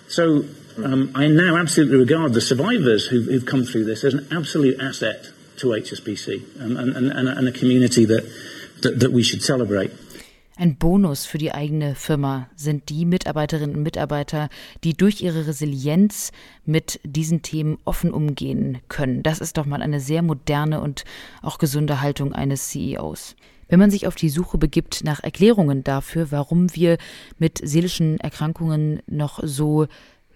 So 0.09 0.45
um, 0.79 1.13
I 1.15 1.27
now 1.29 1.57
absolutely 1.57 1.99
regard 1.99 2.33
the 2.33 2.41
survivors 2.41 3.07
who, 3.07 3.23
who've 3.23 3.45
come 3.45 3.65
through 3.65 3.85
this 3.85 4.05
as 4.05 4.15
an 4.15 4.29
absolute 4.31 4.81
asset 4.81 5.29
to 5.59 5.69
HSBC 5.69 6.61
and, 6.61 6.79
and, 6.79 6.97
and, 6.97 7.29
and 7.29 7.49
a 7.49 7.53
community 7.53 8.05
that, 8.07 8.25
that, 8.83 9.01
that 9.01 9.13
we 9.13 9.23
should 9.23 9.43
celebrate. 9.43 9.93
Ein 10.63 10.77
Bonus 10.77 11.27
für 11.27 11.39
die 11.39 11.51
eigene 11.51 11.97
Firma 11.97 12.49
sind 12.55 12.89
die 12.89 13.05
Mitarbeiterinnen 13.05 13.75
und 13.75 13.83
Mitarbeiter, 13.83 14.49
die 14.85 14.95
durch 14.95 15.21
ihre 15.21 15.49
Resilienz 15.49 16.31
mit 16.65 17.01
diesen 17.03 17.43
Themen 17.43 17.79
offen 17.85 18.13
umgehen 18.13 18.79
können. 18.87 19.25
Das 19.25 19.41
ist 19.41 19.57
doch 19.57 19.67
mal 19.67 19.83
eine 19.83 19.99
sehr 19.99 20.23
moderne 20.23 20.81
und 20.81 21.03
auch 21.43 21.59
gesunde 21.59 22.01
Haltung 22.01 22.33
eines 22.33 22.69
CEOs. 22.69 23.35
Wenn 23.67 23.81
man 23.81 23.91
sich 23.91 24.07
auf 24.07 24.15
die 24.15 24.29
Suche 24.29 24.57
begibt 24.57 25.03
nach 25.03 25.19
Erklärungen 25.25 25.83
dafür, 25.83 26.31
warum 26.31 26.73
wir 26.77 26.97
mit 27.41 27.59
seelischen 27.61 28.21
Erkrankungen 28.21 29.01
noch 29.09 29.41
so 29.43 29.89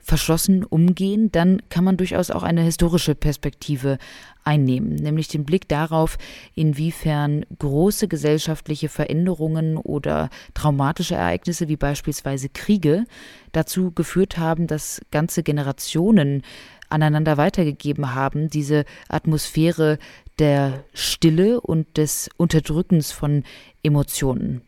verschlossen 0.07 0.63
umgehen, 0.65 1.33
dann 1.33 1.61
kann 1.69 1.83
man 1.83 1.97
durchaus 1.97 2.31
auch 2.31 2.45
eine 2.45 2.63
historische 2.63 3.17
Perspektive 3.17 3.99
einnehmen, 4.45 4.95
nämlich 4.95 5.27
den 5.27 5.45
Blick 5.45 5.67
darauf, 5.67 6.17
inwiefern 6.55 7.45
große 7.59 8.07
gesellschaftliche 8.07 8.89
Veränderungen 8.89 9.77
oder 9.77 10.31
traumatische 10.55 11.17
Ereignisse 11.17 11.67
wie 11.67 11.77
beispielsweise 11.77 12.49
Kriege 12.49 13.05
dazu 13.51 13.91
geführt 13.91 14.39
haben, 14.39 14.69
dass 14.69 15.01
ganze 15.11 15.43
Generationen 15.43 16.43
aneinander 16.89 17.37
weitergegeben 17.37 18.15
haben, 18.15 18.49
diese 18.49 18.85
Atmosphäre 19.09 19.99
der 20.39 20.85
Stille 20.95 21.61
und 21.61 21.97
des 21.97 22.31
Unterdrückens 22.37 23.11
von 23.11 23.43
Emotionen. 23.83 24.63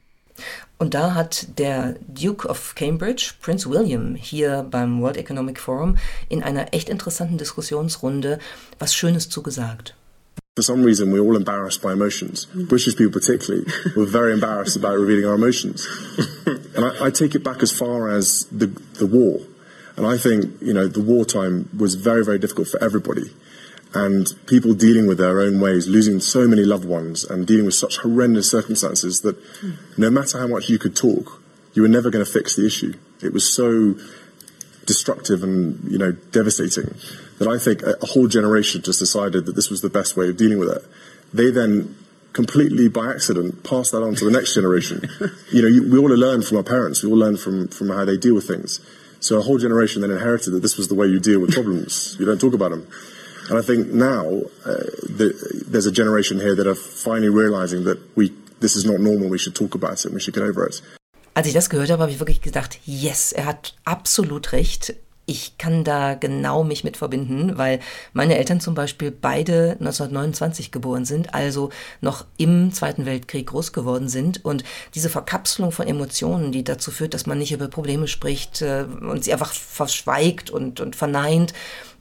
Und 0.79 0.95
da 0.95 1.15
hat 1.15 1.59
der 1.59 1.97
Duke 2.07 2.49
of 2.49 2.75
Cambridge, 2.75 3.35
Prince 3.41 3.69
William, 3.69 4.15
hier 4.15 4.67
beim 4.71 5.03
World 5.03 5.17
Economic 5.17 5.59
Forum 5.59 5.97
in 6.29 6.43
einer 6.43 6.73
echt 6.73 6.89
interessanten 6.89 7.37
Diskussionsrunde 7.37 8.39
was 8.79 8.95
Schönes 8.95 9.29
zugesagt. 9.29 9.95
For 10.57 10.63
some 10.63 10.85
reason, 10.85 11.13
we're 11.13 11.23
all 11.23 11.37
embarrassed 11.37 11.83
by 11.83 11.93
emotions. 11.93 12.47
British 12.53 12.97
people, 12.97 13.13
particularly, 13.13 13.65
we're 13.95 14.11
very 14.11 14.33
embarrassed 14.33 14.77
about 14.77 14.99
revealing 14.99 15.25
our 15.25 15.37
emotions. 15.37 15.87
and 16.47 16.85
I, 16.85 17.07
I 17.07 17.11
take 17.11 17.37
it 17.37 17.45
back 17.45 17.63
as 17.63 17.71
far 17.71 18.09
as 18.09 18.47
the, 18.51 18.67
the 18.99 19.07
war. 19.07 19.41
And 19.97 20.05
I 20.05 20.17
think, 20.17 20.61
you 20.61 20.73
know, 20.73 20.89
the 20.89 21.01
wartime 21.01 21.69
was 21.77 21.95
very, 21.95 22.25
very 22.25 22.39
difficult 22.39 22.69
for 22.69 22.83
everybody. 22.83 23.31
And 23.95 24.27
people 24.47 24.75
dealing 24.75 25.07
with 25.07 25.19
their 25.19 25.41
own 25.41 25.61
ways, 25.61 25.87
losing 25.87 26.21
so 26.21 26.47
many 26.47 26.63
loved 26.63 26.85
ones, 26.85 27.25
and 27.25 27.47
dealing 27.47 27.65
with 27.65 27.75
such 27.75 27.99
horrendous 27.99 28.51
circumstances 28.51 29.23
that 29.23 29.37
no 29.97 30.11
matter 30.11 30.39
how 30.39 30.47
much 30.47 30.69
you 30.69 30.79
could 30.79 30.95
talk, 30.95 31.43
you 31.73 31.83
were 31.83 31.89
never 31.89 32.11
going 32.11 32.25
to 32.25 32.31
fix 32.31 32.57
the 32.57 32.67
issue. 32.67 32.95
It 33.23 33.33
was 33.33 33.55
so 33.55 33.95
destructive 34.89 35.43
and 35.43 35.85
you 35.93 35.99
know 35.99 36.13
devastating 36.33 36.95
that 37.39 37.47
I 37.47 37.59
think 37.59 37.83
a, 37.83 37.95
a 38.03 38.07
whole 38.07 38.27
generation 38.27 38.81
just 38.81 38.99
decided 38.99 39.45
that 39.45 39.55
this 39.55 39.69
was 39.69 39.83
the 39.83 39.91
best 39.91 40.17
way 40.17 40.29
of 40.31 40.37
dealing 40.37 40.59
with 40.59 40.71
it. 40.71 40.83
They 41.33 41.51
then 41.51 41.95
completely 42.33 42.89
by 42.89 43.11
accident 43.11 43.65
passed 43.65 43.93
that 43.93 44.03
on 44.03 44.15
to 44.15 44.25
the 44.25 44.31
next 44.31 44.55
generation. 44.55 45.09
you 45.53 45.63
know, 45.63 45.69
you, 45.69 45.91
we 45.91 45.99
all 45.99 46.09
learn 46.09 46.43
from 46.43 46.57
our 46.57 46.63
parents. 46.63 47.03
We 47.03 47.11
all 47.11 47.19
learn 47.19 47.37
from 47.37 47.69
from 47.69 47.91
how 47.91 48.05
they 48.05 48.17
deal 48.17 48.35
with 48.35 48.47
things. 48.49 48.81
So 49.21 49.39
a 49.39 49.43
whole 49.43 49.59
generation 49.59 50.01
then 50.03 50.11
inherited 50.11 50.53
that 50.53 50.63
this 50.63 50.77
was 50.77 50.89
the 50.89 50.95
way 50.95 51.07
you 51.07 51.21
deal 51.21 51.41
with 51.41 51.53
problems. 51.53 52.17
You 52.19 52.27
don't 52.27 52.41
talk 52.41 52.55
about 52.55 52.71
them. 52.71 52.87
And 53.49 53.59
I 53.59 53.63
think 53.63 53.93
now 53.93 54.43
uh, 54.67 54.75
the, 55.17 55.35
there's 55.67 55.87
a 55.87 55.93
generation 55.93 56.39
here 56.39 56.55
that 56.55 56.67
are 56.67 56.75
finally 56.75 57.31
realizing 57.31 57.85
that 57.85 57.99
we 58.15 58.33
this 58.61 58.77
is 58.77 58.85
not 58.85 59.01
normal. 59.01 59.29
We 59.29 59.39
should 59.39 59.55
talk 59.55 59.75
about 59.75 59.93
it. 59.93 60.07
and 60.07 60.15
We 60.15 60.21
should 60.21 60.35
get 60.35 60.43
over 60.43 60.67
it. 60.67 60.83
Als 61.35 61.47
ich 61.47 61.55
das 61.55 61.71
gehört 61.71 61.91
habe, 61.91 62.03
habe 62.03 62.11
ich 62.11 62.19
wirklich 62.19 62.41
gedacht, 62.41 62.81
yes, 62.85 63.33
er 63.33 63.47
hat 63.47 63.75
absolut 63.85 64.53
recht. 64.53 64.95
Ich 65.25 65.59
kann 65.59 65.85
da 65.85 66.15
genau 66.15 66.65
mich 66.65 66.85
mit 66.85 66.97
verbinden, 66.97 67.59
weil 67.59 67.81
meine 68.15 68.39
Eltern 68.39 68.61
zum 68.61 68.75
Beispiel 68.75 69.11
beide 69.11 69.77
1929 69.79 70.73
geboren 70.73 71.05
sind, 71.05 71.35
also 71.35 71.69
noch 72.01 72.25
im 72.39 72.73
Zweiten 72.73 73.05
Weltkrieg 73.05 73.47
groß 73.49 73.75
geworden 73.75 74.09
sind. 74.09 74.45
Und 74.45 74.65
diese 74.95 75.11
Verkapselung 75.11 75.71
von 75.71 75.87
Emotionen, 75.87 76.51
die 76.51 76.65
dazu 76.65 76.91
führt, 76.91 77.13
dass 77.13 77.27
man 77.27 77.39
nicht 77.39 77.53
über 77.53 77.69
Probleme 77.69 78.09
spricht 78.09 78.63
äh, 78.63 78.87
und 79.03 79.23
sie 79.23 79.33
einfach 79.33 79.53
verschweigt 79.53 80.49
und, 80.51 80.81
und 80.81 80.97
verneint, 80.97 81.53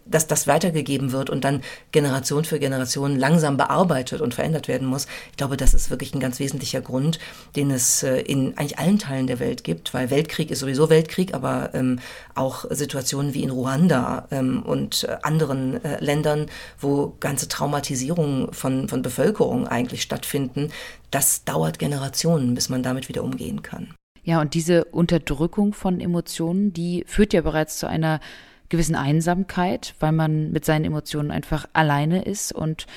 dass 0.10 0.28
das 0.28 0.48
weitergegeben 0.48 1.12
wird 1.12 1.30
und 1.30 1.44
dann 1.44 1.62
Generation 1.92 2.46
für 2.46 2.60
Generation 2.60 3.18
langsam 3.18 3.58
bearbeitet 3.58 4.22
und 4.22 4.34
verändert 4.34 4.68
werden 4.68 4.88
muss. 4.88 5.08
Ich 5.32 5.38
glaube, 5.38 5.58
das 5.58 5.74
ist 5.74 5.90
wirklich 5.90 6.14
ein 6.14 6.20
ganz 6.20 6.40
wesentlicher 6.40 6.82
Grund, 6.82 7.20
den 7.56 7.72
es 7.72 8.04
äh, 8.04 8.20
in 8.22 8.58
eigentlich 8.58 8.80
allen 8.80 9.00
Teilen 9.00 9.28
der 9.28 9.40
Welt 9.40 9.64
gibt, 9.64 9.94
weil 9.94 10.10
Weltkrieg 10.10 10.52
ist 10.52 10.60
sowieso 10.60 10.90
Weltkrieg, 10.90 11.34
aber 11.34 11.72
ähm, 11.74 12.00
auch 12.36 12.66
Situationen 12.70 13.34
wie 13.34 13.44
in 13.44 13.50
Ruanda 13.50 14.28
ähm, 14.32 14.64
und 14.64 15.04
äh, 15.04 15.18
anderen 15.24 15.84
äh, 15.84 16.04
Ländern, 16.04 16.48
wo 16.80 17.16
ganze 17.20 17.48
Traumatisierungen 17.48 18.54
von, 18.54 18.88
von 18.88 19.02
Bevölkerung 19.02 19.68
eigentlich 19.68 20.02
stattfinden, 20.02 20.72
das 21.12 21.44
dauert 21.44 21.80
Generationen, 21.80 22.54
bis 22.54 22.70
man 22.70 22.84
damit 22.84 23.10
wieder 23.10 23.24
umgehen 23.24 23.62
kann. 23.62 23.94
Ja, 24.24 24.42
und 24.42 24.56
diese 24.56 24.84
Unterdrückung 24.86 25.74
von 25.74 26.02
Emotionen, 26.02 26.74
die 26.74 27.06
führt 27.08 27.32
ja 27.32 27.42
bereits 27.42 27.78
zu 27.78 27.88
einer 27.88 28.20
gewissen 28.70 28.96
Einsamkeit, 28.96 29.96
weil 30.00 30.12
man 30.12 30.52
mit 30.52 30.66
seinen 30.66 30.86
Emotionen 30.86 31.32
einfach 31.32 31.68
alleine 31.74 32.24
ist 32.24 32.52
und 32.52 32.88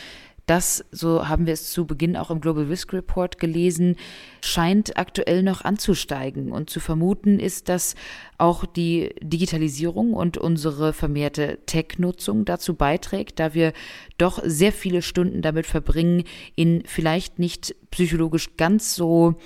das, 0.51 0.85
so 0.91 1.29
haben 1.29 1.47
wir 1.47 1.53
es 1.53 1.71
zu 1.71 1.87
Beginn 1.87 2.17
auch 2.17 2.29
im 2.29 2.41
Global 2.41 2.65
Risk 2.65 2.93
Report 2.93 3.39
gelesen, 3.39 3.95
scheint 4.43 4.97
aktuell 4.97 5.45
noch 5.45 5.63
anzusteigen. 5.63 6.51
Und 6.51 6.71
zu 6.71 6.81
vermuten 6.81 7.39
ist, 7.39 7.69
dass 7.69 7.95
auch 8.37 8.67
die 8.67 9.15
Digitalisierung 9.23 10.13
und 10.13 10.39
unsere 10.39 10.93
vermehrte 10.93 11.61
Tech-Nutzung 11.67 12.45
dazu 12.47 12.75
beiträgt, 12.75 13.39
da 13.39 13.55
wir 13.55 13.73
doch 14.19 14.43
sehr 14.45 14.73
viele 14.73 15.03
Stunden 15.03 15.41
damit 15.41 15.67
verbringen, 15.67 16.25
in 16.57 16.83
vielleicht 16.85 17.39
nicht 17.39 17.77
psychologisch 17.93 18.57
ganz 18.57 18.97
so 18.97 19.37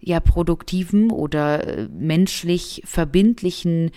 ja 0.00 0.18
produktiven 0.18 1.12
oder 1.12 1.66
äh, 1.66 1.88
menschlich 1.88 2.82
verbindlichen 2.84 3.92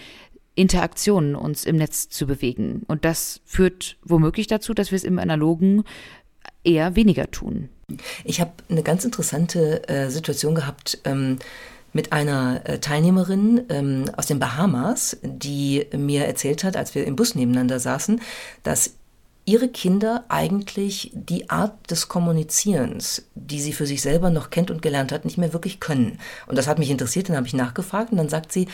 Interaktionen 0.62 1.36
uns 1.36 1.66
im 1.66 1.76
Netz 1.76 2.08
zu 2.10 2.28
bewegen. 2.28 2.84
Und 2.88 3.04
das 3.04 3.42
führt 3.46 3.98
womöglich 4.04 4.48
dazu, 4.48 4.74
dass 4.74 4.92
wir 4.92 4.96
es 4.96 5.04
im 5.04 5.20
analogen 5.20 5.84
eher 6.64 6.96
weniger 6.96 7.30
tun. 7.32 7.70
Ich 8.24 8.40
habe 8.40 8.52
eine 8.70 8.84
ganz 8.84 9.04
interessante 9.04 9.88
äh, 9.90 10.10
Situation 10.10 10.56
gehabt 10.56 11.00
ähm, 11.04 11.40
mit 11.94 12.14
einer 12.14 12.62
äh, 12.64 12.80
Teilnehmerin 12.80 13.64
ähm, 13.70 14.06
aus 14.16 14.28
den 14.28 14.40
Bahamas, 14.40 15.18
die 15.24 15.88
mir 15.98 16.26
erzählt 16.26 16.64
hat, 16.64 16.78
als 16.78 16.96
wir 16.96 17.06
im 17.06 17.16
Bus 17.16 17.36
nebeneinander 17.36 17.80
saßen, 17.80 18.22
dass 18.64 18.92
ihre 19.46 19.68
Kinder 19.68 20.24
eigentlich 20.30 21.12
die 21.14 21.50
Art 21.50 21.90
des 21.90 22.08
Kommunizierens, 22.08 23.24
die 23.34 23.60
sie 23.60 23.74
für 23.74 23.88
sich 23.88 24.02
selber 24.02 24.30
noch 24.30 24.52
kennt 24.52 24.70
und 24.70 24.84
gelernt 24.84 25.12
hat, 25.12 25.26
nicht 25.26 25.40
mehr 25.40 25.54
wirklich 25.54 25.80
können. 25.80 26.20
Und 26.46 26.58
das 26.58 26.68
hat 26.68 26.78
mich 26.78 26.92
interessiert, 26.92 27.28
dann 27.28 27.36
habe 27.36 27.48
ich 27.48 27.56
nachgefragt 27.56 28.12
und 28.12 28.20
dann 28.20 28.30
sagt 28.30 28.52
sie, 28.52 28.68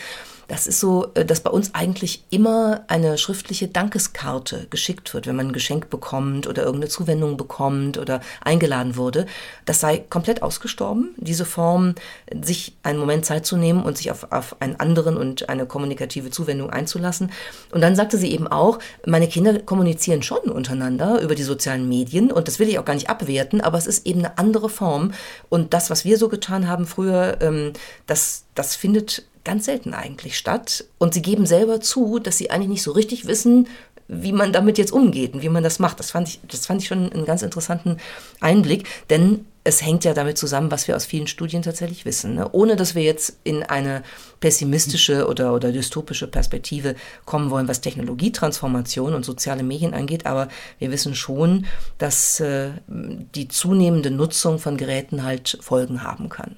das 0.48 0.66
ist 0.66 0.80
so, 0.80 1.08
äh, 1.14 1.24
dass 1.24 1.40
bei 1.40 1.50
uns 1.50 1.74
eigentlich 1.74 2.24
immer 2.30 2.82
eine 2.88 3.18
schriftliche 3.18 3.68
Dankeskarte 3.68 4.66
geschickt 4.70 5.12
wird, 5.14 5.26
wenn 5.26 5.36
man 5.36 5.48
ein 5.48 5.52
Geschenk 5.52 5.90
bekommt 5.90 6.46
oder 6.46 6.62
irgendeine 6.62 6.90
Zuwendung 6.90 7.36
bekommt 7.36 7.98
oder 7.98 8.20
eingeladen 8.40 8.96
wurde. 8.96 9.26
Das 9.66 9.80
sei 9.80 9.98
komplett 9.98 10.42
ausgestorben, 10.42 11.14
diese 11.18 11.44
Form, 11.44 11.94
sich 12.42 12.76
einen 12.82 12.98
Moment 12.98 13.26
Zeit 13.26 13.44
zu 13.44 13.56
nehmen 13.56 13.82
und 13.82 13.98
sich 13.98 14.10
auf, 14.10 14.32
auf 14.32 14.60
einen 14.60 14.76
anderen 14.76 15.16
und 15.16 15.48
eine 15.50 15.66
kommunikative 15.66 16.30
Zuwendung 16.30 16.70
einzulassen. 16.70 17.30
Und 17.70 17.82
dann 17.82 17.94
sagte 17.94 18.16
sie 18.16 18.32
eben 18.32 18.48
auch, 18.48 18.78
meine 19.06 19.28
Kinder 19.28 19.58
kommunizieren 19.60 20.22
schon 20.22 20.50
untereinander 20.50 21.20
über 21.20 21.34
die 21.34 21.42
sozialen 21.42 21.88
Medien 21.88 22.32
und 22.32 22.48
das 22.48 22.58
will 22.58 22.68
ich 22.68 22.78
auch 22.78 22.86
gar 22.86 22.94
nicht 22.94 23.10
abwerten, 23.10 23.60
aber 23.60 23.76
es 23.76 23.86
ist 23.86 24.06
eben 24.06 24.20
eine 24.20 24.38
andere 24.38 24.70
Form. 24.70 25.12
Und 25.50 25.74
das, 25.74 25.90
was 25.90 26.06
wir 26.06 26.16
so 26.16 26.30
getan 26.30 26.68
haben 26.68 26.86
früher, 26.86 27.36
ähm, 27.42 27.74
das, 28.06 28.44
das 28.54 28.74
findet 28.74 29.24
ganz 29.48 29.64
selten 29.64 29.94
eigentlich 29.94 30.36
statt. 30.36 30.84
Und 30.98 31.14
sie 31.14 31.22
geben 31.22 31.46
selber 31.46 31.80
zu, 31.80 32.18
dass 32.18 32.36
sie 32.36 32.50
eigentlich 32.50 32.68
nicht 32.68 32.82
so 32.82 32.92
richtig 32.92 33.26
wissen, 33.26 33.66
wie 34.08 34.32
man 34.32 34.52
damit 34.52 34.76
jetzt 34.76 34.92
umgeht 34.92 35.32
und 35.32 35.42
wie 35.42 35.48
man 35.48 35.62
das 35.62 35.78
macht. 35.78 35.98
Das 35.98 36.10
fand 36.10 36.28
ich, 36.28 36.40
das 36.46 36.66
fand 36.66 36.82
ich 36.82 36.88
schon 36.88 37.10
einen 37.10 37.24
ganz 37.24 37.40
interessanten 37.42 37.96
Einblick, 38.40 38.86
denn 39.08 39.46
es 39.64 39.82
hängt 39.82 40.04
ja 40.04 40.12
damit 40.12 40.36
zusammen, 40.36 40.70
was 40.70 40.86
wir 40.86 40.96
aus 40.96 41.06
vielen 41.06 41.26
Studien 41.26 41.62
tatsächlich 41.62 42.04
wissen. 42.04 42.34
Ne? 42.34 42.48
Ohne 42.52 42.76
dass 42.76 42.94
wir 42.94 43.02
jetzt 43.02 43.38
in 43.44 43.62
eine 43.62 44.02
pessimistische 44.40 45.26
oder, 45.26 45.54
oder 45.54 45.72
dystopische 45.72 46.26
Perspektive 46.26 46.94
kommen 47.24 47.50
wollen, 47.50 47.68
was 47.68 47.80
Technologietransformation 47.80 49.14
und 49.14 49.24
soziale 49.24 49.62
Medien 49.62 49.94
angeht, 49.94 50.26
aber 50.26 50.48
wir 50.78 50.90
wissen 50.90 51.14
schon, 51.14 51.66
dass 51.96 52.40
äh, 52.40 52.70
die 52.86 53.48
zunehmende 53.48 54.10
Nutzung 54.10 54.58
von 54.58 54.76
Geräten 54.76 55.22
halt 55.22 55.56
Folgen 55.60 56.02
haben 56.02 56.28
kann. 56.28 56.56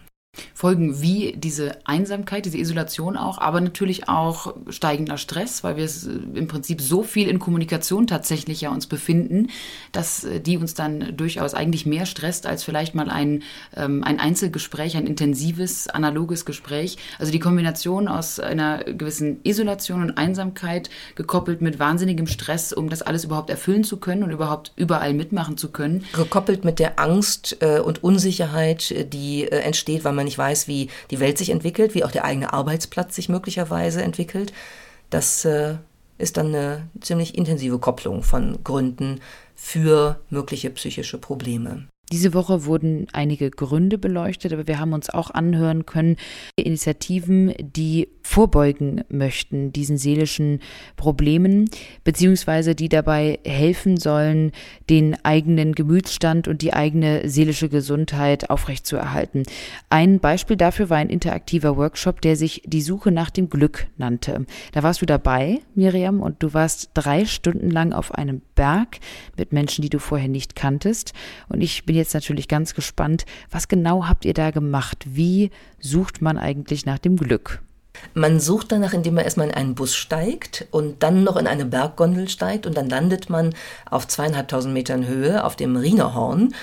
Folgen 0.55 1.01
wie 1.01 1.35
diese 1.37 1.79
Einsamkeit, 1.87 2.45
diese 2.45 2.59
Isolation 2.59 3.17
auch, 3.17 3.39
aber 3.39 3.61
natürlich 3.61 4.09
auch 4.09 4.55
steigender 4.69 5.17
Stress, 5.17 5.65
weil 5.65 5.77
wir 5.77 5.85
äh, 5.85 6.39
im 6.39 6.47
Prinzip 6.47 6.81
so 6.81 7.03
viel 7.03 7.29
in 7.29 7.39
Kommunikation 7.39 8.07
tatsächlich 8.07 8.61
ja 8.61 8.71
uns 8.71 8.87
befinden, 8.87 9.49
dass 9.93 10.25
äh, 10.25 10.39
die 10.41 10.57
uns 10.57 10.75
dann 10.75 11.17
durchaus 11.17 11.55
eigentlich 11.55 11.87
mehr 11.87 12.07
stresst 12.07 12.47
als 12.47 12.63
vielleicht 12.63 12.95
mal 12.95 13.11
ein, 13.11 13.43
ähm, 13.75 14.05
ein 14.05 14.21
Einzelgespräch, 14.21 14.97
ein 14.97 15.07
intensives, 15.07 15.89
analoges 15.89 16.45
Gespräch. 16.45 16.99
Also 17.19 17.33
die 17.33 17.41
Kombination 17.41 18.07
aus 18.07 18.39
einer 18.39 18.85
gewissen 18.85 19.41
Isolation 19.43 20.03
und 20.03 20.19
Einsamkeit 20.19 20.91
gekoppelt 21.17 21.61
mit 21.61 21.79
wahnsinnigem 21.79 22.27
Stress, 22.27 22.73
um 22.73 22.89
das 22.89 23.03
alles 23.03 23.25
überhaupt 23.25 23.51
erfüllen 23.51 23.83
zu 23.83 23.97
können 23.97 24.23
und 24.23 24.31
überhaupt 24.31 24.73
überall 24.77 25.15
mitmachen 25.15 25.57
zu 25.57 25.73
können. 25.73 26.05
Gekoppelt 26.13 26.65
mit 26.65 26.79
der 26.79 27.01
Angst 27.01 27.57
äh, 27.61 27.81
und 27.81 28.05
Unsicherheit, 28.05 29.13
die 29.13 29.45
äh, 29.45 29.61
entsteht, 29.61 30.05
weil 30.05 30.13
man 30.13 30.20
man 30.21 30.27
nicht 30.27 30.39
weiß, 30.39 30.69
wie 30.69 30.89
die 31.11 31.21
Welt 31.21 31.39
sich 31.39 31.51
entwickelt, 31.51 31.95
wie 31.95 32.05
auch 32.05 32.13
der 32.13 32.25
eigene 32.25 32.53
Arbeitsplatz 32.53 33.15
sich 33.17 33.29
möglicherweise 33.29 34.03
entwickelt. 34.03 34.53
Das 35.11 35.45
äh, 35.45 35.77
ist 36.19 36.37
dann 36.37 36.49
eine 36.49 36.89
ziemlich 37.01 37.37
intensive 37.37 37.79
Kopplung 37.79 38.23
von 38.23 38.63
Gründen 38.63 39.21
für 39.57 40.21
mögliche 40.31 40.71
psychische 40.71 41.19
Probleme. 41.19 41.89
Diese 42.13 42.35
Woche 42.35 42.65
wurden 42.65 43.07
einige 43.13 43.51
Gründe 43.51 43.97
beleuchtet, 43.97 44.53
aber 44.53 44.67
wir 44.67 44.81
haben 44.81 44.93
uns 44.93 45.11
auch 45.11 45.31
anhören 45.31 45.87
können, 45.87 46.17
Initiativen, 46.57 47.55
die 47.61 48.09
vorbeugen 48.23 49.03
möchten, 49.09 49.73
diesen 49.73 49.97
seelischen 49.97 50.61
Problemen, 50.97 51.71
beziehungsweise 52.05 52.75
die 52.75 52.89
dabei 52.89 53.39
helfen 53.45 53.97
sollen, 53.97 54.53
den 54.89 55.17
eigenen 55.25 55.75
Gemütsstand 55.75 56.49
und 56.49 56.63
die 56.63 56.73
eigene 56.73 57.29
seelische 57.29 57.69
Gesundheit 57.69 58.51
aufrechtzuerhalten. 58.51 59.45
Ein 59.89 60.21
Beispiel 60.21 60.57
dafür 60.57 60.91
war 60.91 60.99
ein 60.99 61.11
interaktiver 61.11 61.77
Workshop, 61.77 62.21
der 62.21 62.37
sich 62.37 62.63
die 62.67 62.83
Suche 62.83 63.11
nach 63.11 63.31
dem 63.31 63.49
Glück 63.51 63.87
nannte. 63.97 64.47
Da 64.73 64.83
warst 64.83 65.03
du 65.03 65.07
dabei, 65.07 65.61
Miriam, 65.75 66.21
und 66.21 66.43
du 66.43 66.55
warst 66.55 66.91
drei 66.95 67.25
Stunden 67.25 67.71
lang 67.71 67.93
auf 67.93 68.15
einem 68.15 68.43
Berg 68.55 68.99
mit 69.37 69.53
Menschen, 69.53 69.83
die 69.83 69.91
du 69.91 69.99
vorher 69.99 70.29
nicht 70.29 70.55
kanntest. 70.57 71.13
Und 71.49 71.63
ich 71.63 71.85
bin 71.85 71.97
jetzt 72.01 72.15
natürlich 72.15 72.49
ganz 72.49 72.75
gespannt, 72.75 73.25
was 73.51 73.69
genau 73.69 74.07
habt 74.07 74.25
ihr 74.25 74.35
da 74.35 74.51
gemacht? 74.51 75.05
Wie 75.07 75.51
sucht 75.79 76.21
man 76.21 76.39
eigentlich 76.39 76.87
nach 76.87 76.99
dem 76.99 77.17
Glück? 77.17 77.63
Man 78.15 78.41
sucht 78.41 78.73
danach, 78.73 78.93
indem 78.93 79.15
man 79.15 79.25
erstmal 79.25 79.49
in 79.49 79.55
einen 79.55 79.75
Bus 79.75 79.95
steigt 79.95 80.67
und 80.71 81.03
dann 81.03 81.23
noch 81.23 81.37
in 81.37 81.47
eine 81.47 81.65
Berggondel 81.65 82.29
steigt 82.29 82.67
und 82.67 82.77
dann 82.77 82.89
landet 82.89 83.31
man 83.31 83.55
auf 83.89 84.09
zweieinhalbtausend 84.09 84.73
Metern 84.73 85.07
Höhe 85.07 85.45
auf 85.45 85.57
dem 85.57 85.77
Rienerhorn 85.77 86.55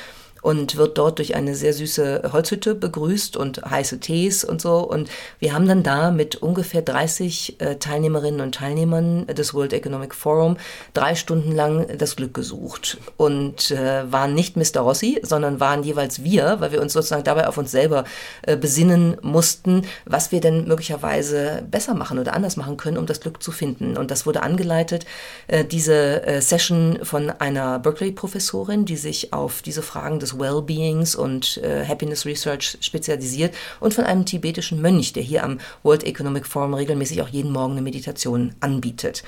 und 0.48 0.77
wird 0.77 0.98
dort 0.98 1.18
durch 1.18 1.36
eine 1.36 1.56
sehr 1.56 1.74
süße 1.74 2.30
Holzhütte 2.32 2.74
begrüßt 2.74 3.36
und 3.36 3.63
heiße 3.70 4.00
Tees 4.00 4.46
und 4.46 4.62
so. 4.62 4.77
Und 4.77 5.10
wir 5.39 5.51
haben 5.51 5.68
dann 5.68 5.84
da 5.84 6.10
mit 6.10 6.38
ungefähr 6.38 6.82
30 6.82 7.60
äh, 7.60 7.75
Teilnehmerinnen 7.75 8.39
und 8.39 8.56
Teilnehmern 8.56 9.27
des 9.27 9.54
World 9.54 9.74
Economic 9.74 10.16
Forum 10.16 10.56
drei 10.94 11.16
Stunden 11.16 11.51
lang 11.51 11.88
das 11.98 12.16
Glück 12.16 12.34
gesucht 12.34 12.98
und 13.18 13.72
äh, 13.72 14.10
waren 14.10 14.34
nicht 14.34 14.56
Mr. 14.56 14.80
Rossi, 14.80 15.20
sondern 15.22 15.60
waren 15.60 15.84
jeweils 15.84 16.24
wir, 16.24 16.62
weil 16.62 16.72
wir 16.72 16.82
uns 16.82 16.94
sozusagen 16.94 17.25
dabei 17.25 17.50
auf 17.50 17.58
uns 17.58 17.72
selber 17.72 18.06
äh, 18.44 18.56
besinnen 18.56 19.18
mussten, 19.22 19.82
was 20.06 20.32
wir 20.32 20.39
denn 20.39 20.66
möglicherweise 20.66 21.62
besser 21.70 21.94
machen 21.94 22.20
oder 22.20 22.34
anders 22.34 22.56
machen 22.56 22.77
können, 22.77 22.98
um 22.98 23.06
das 23.06 23.20
Glück 23.20 23.44
zu 23.44 23.51
finden. 23.51 23.98
Und 23.98 24.12
das 24.12 24.25
wurde 24.25 24.44
angeleitet, 24.44 25.06
äh, 25.48 25.66
diese 25.66 26.25
äh, 26.25 26.42
Session 26.42 27.00
von 27.04 27.32
einer 27.32 27.80
Berkeley-Professorin, 27.80 28.86
die 28.86 28.96
sich 28.96 29.34
auf 29.34 29.62
diese 29.62 29.82
Fragen 29.82 30.20
des 30.20 30.37
Wellbeings 30.39 31.15
und 31.15 31.58
äh, 31.58 31.86
Happiness 31.86 32.25
Research 32.25 32.77
spezialisiert 32.82 33.53
und 33.79 33.94
von 33.94 34.06
einem 34.06 34.25
tibetischen 34.25 34.82
Mönch, 34.82 35.13
der 35.13 35.24
hier 35.24 35.44
am 35.44 35.60
World 35.84 36.03
Economic 36.03 36.46
Forum 36.46 36.74
regelmäßig 36.74 37.22
auch 37.22 37.29
jeden 37.29 37.51
Morgen 37.51 37.74
eine 37.74 37.82
Meditation 37.82 38.56
anbietet. 38.60 39.24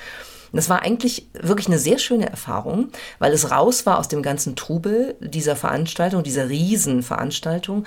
das 0.52 0.68
war 0.68 0.82
eigentlich 0.82 1.26
wirklich 1.32 1.68
eine 1.68 1.78
sehr 1.78 1.98
schöne 1.98 2.28
Erfahrung, 2.28 2.88
weil 3.18 3.32
es 3.32 3.50
raus 3.50 3.86
war 3.86 3.98
aus 3.98 4.08
dem 4.08 4.22
ganzen 4.22 4.56
Trubel 4.56 5.16
dieser 5.20 5.56
Veranstaltung, 5.56 6.22
dieser 6.22 6.48
Riesenveranstaltung. 6.48 7.84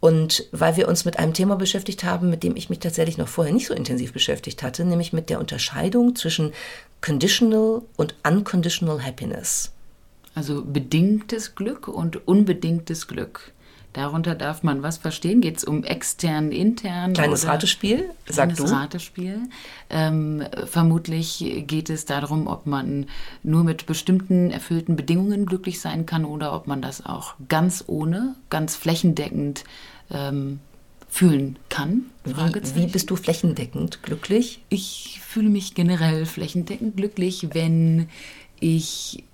Und 0.00 0.46
weil 0.52 0.76
wir 0.76 0.88
uns 0.88 1.04
mit 1.04 1.18
einem 1.18 1.34
Thema 1.34 1.56
beschäftigt 1.56 2.04
haben, 2.04 2.30
mit 2.30 2.44
dem 2.44 2.54
ich 2.54 2.70
mich 2.70 2.78
tatsächlich 2.78 3.18
noch 3.18 3.26
vorher 3.26 3.52
nicht 3.52 3.66
so 3.66 3.74
intensiv 3.74 4.12
beschäftigt 4.12 4.62
hatte, 4.62 4.84
nämlich 4.84 5.12
mit 5.12 5.28
der 5.28 5.40
Unterscheidung 5.40 6.14
zwischen 6.14 6.52
conditional 7.00 7.82
und 7.96 8.14
unconditional 8.24 9.04
happiness. 9.04 9.72
Also 10.38 10.64
bedingtes 10.64 11.56
Glück 11.56 11.88
und 11.88 12.28
unbedingtes 12.28 13.08
Glück. 13.08 13.52
Darunter 13.92 14.36
darf 14.36 14.62
man 14.62 14.84
was 14.84 14.96
verstehen? 14.96 15.40
Geht 15.40 15.56
es 15.56 15.64
um 15.64 15.82
extern, 15.82 16.52
intern? 16.52 17.12
Kleines 17.12 17.44
Ratespiel, 17.44 18.08
sag 18.28 18.54
du. 18.54 18.62
Ratespiel. 18.62 19.40
Ähm, 19.90 20.44
vermutlich 20.66 21.64
geht 21.66 21.90
es 21.90 22.04
darum, 22.04 22.46
ob 22.46 22.66
man 22.66 23.06
nur 23.42 23.64
mit 23.64 23.86
bestimmten 23.86 24.52
erfüllten 24.52 24.94
Bedingungen 24.94 25.44
glücklich 25.44 25.80
sein 25.80 26.06
kann 26.06 26.24
oder 26.24 26.54
ob 26.54 26.68
man 26.68 26.82
das 26.82 27.04
auch 27.04 27.34
ganz 27.48 27.82
ohne, 27.88 28.36
ganz 28.48 28.76
flächendeckend 28.76 29.64
ähm, 30.12 30.60
fühlen 31.08 31.58
kann. 31.68 32.04
Wie, 32.22 32.76
wie 32.76 32.86
bist 32.86 33.10
du 33.10 33.16
flächendeckend 33.16 34.04
glücklich? 34.04 34.62
Ich 34.68 35.20
fühle 35.20 35.48
mich 35.48 35.74
generell 35.74 36.26
flächendeckend 36.26 36.96
glücklich, 36.96 37.48
wenn 37.54 38.08
ich 38.60 39.24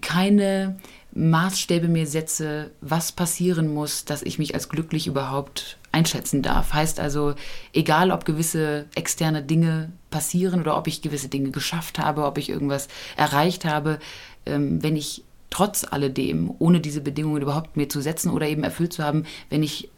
keine 0.00 0.78
Maßstäbe 1.14 1.88
mir 1.88 2.06
setze, 2.06 2.70
was 2.80 3.12
passieren 3.12 3.72
muss, 3.72 4.04
dass 4.04 4.22
ich 4.22 4.38
mich 4.38 4.54
als 4.54 4.68
glücklich 4.68 5.06
überhaupt 5.06 5.78
einschätzen 5.92 6.42
darf. 6.42 6.74
Heißt 6.74 7.00
also, 7.00 7.34
egal 7.72 8.10
ob 8.10 8.24
gewisse 8.24 8.84
externe 8.94 9.42
Dinge 9.42 9.90
passieren 10.10 10.60
oder 10.60 10.76
ob 10.76 10.86
ich 10.86 11.00
gewisse 11.00 11.28
Dinge 11.28 11.50
geschafft 11.50 11.98
habe, 11.98 12.26
ob 12.26 12.36
ich 12.36 12.50
irgendwas 12.50 12.88
erreicht 13.16 13.64
habe, 13.64 13.98
ähm, 14.44 14.82
wenn 14.82 14.94
ich 14.94 15.24
trotz 15.48 15.84
alledem, 15.84 16.54
ohne 16.58 16.80
diese 16.80 17.00
Bedingungen 17.00 17.40
überhaupt 17.40 17.76
mir 17.76 17.88
zu 17.88 18.02
setzen 18.02 18.30
oder 18.30 18.46
eben 18.46 18.62
erfüllt 18.62 18.92
zu 18.92 19.02
haben, 19.02 19.24
wenn 19.48 19.62
ich 19.62 19.88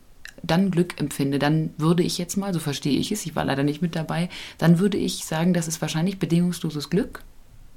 dann 0.44 0.70
Glück 0.70 1.00
empfinde, 1.00 1.40
dann 1.40 1.70
würde 1.78 2.04
ich 2.04 2.16
jetzt 2.16 2.36
mal, 2.36 2.54
so 2.54 2.60
verstehe 2.60 2.96
ich 2.96 3.10
es, 3.10 3.26
ich 3.26 3.34
war 3.34 3.44
leider 3.44 3.64
nicht 3.64 3.82
mit 3.82 3.96
dabei, 3.96 4.28
dann 4.58 4.78
würde 4.78 4.98
ich 4.98 5.24
sagen, 5.24 5.52
das 5.52 5.66
ist 5.66 5.80
wahrscheinlich 5.80 6.20
bedingungsloses 6.20 6.90
Glück 6.90 7.24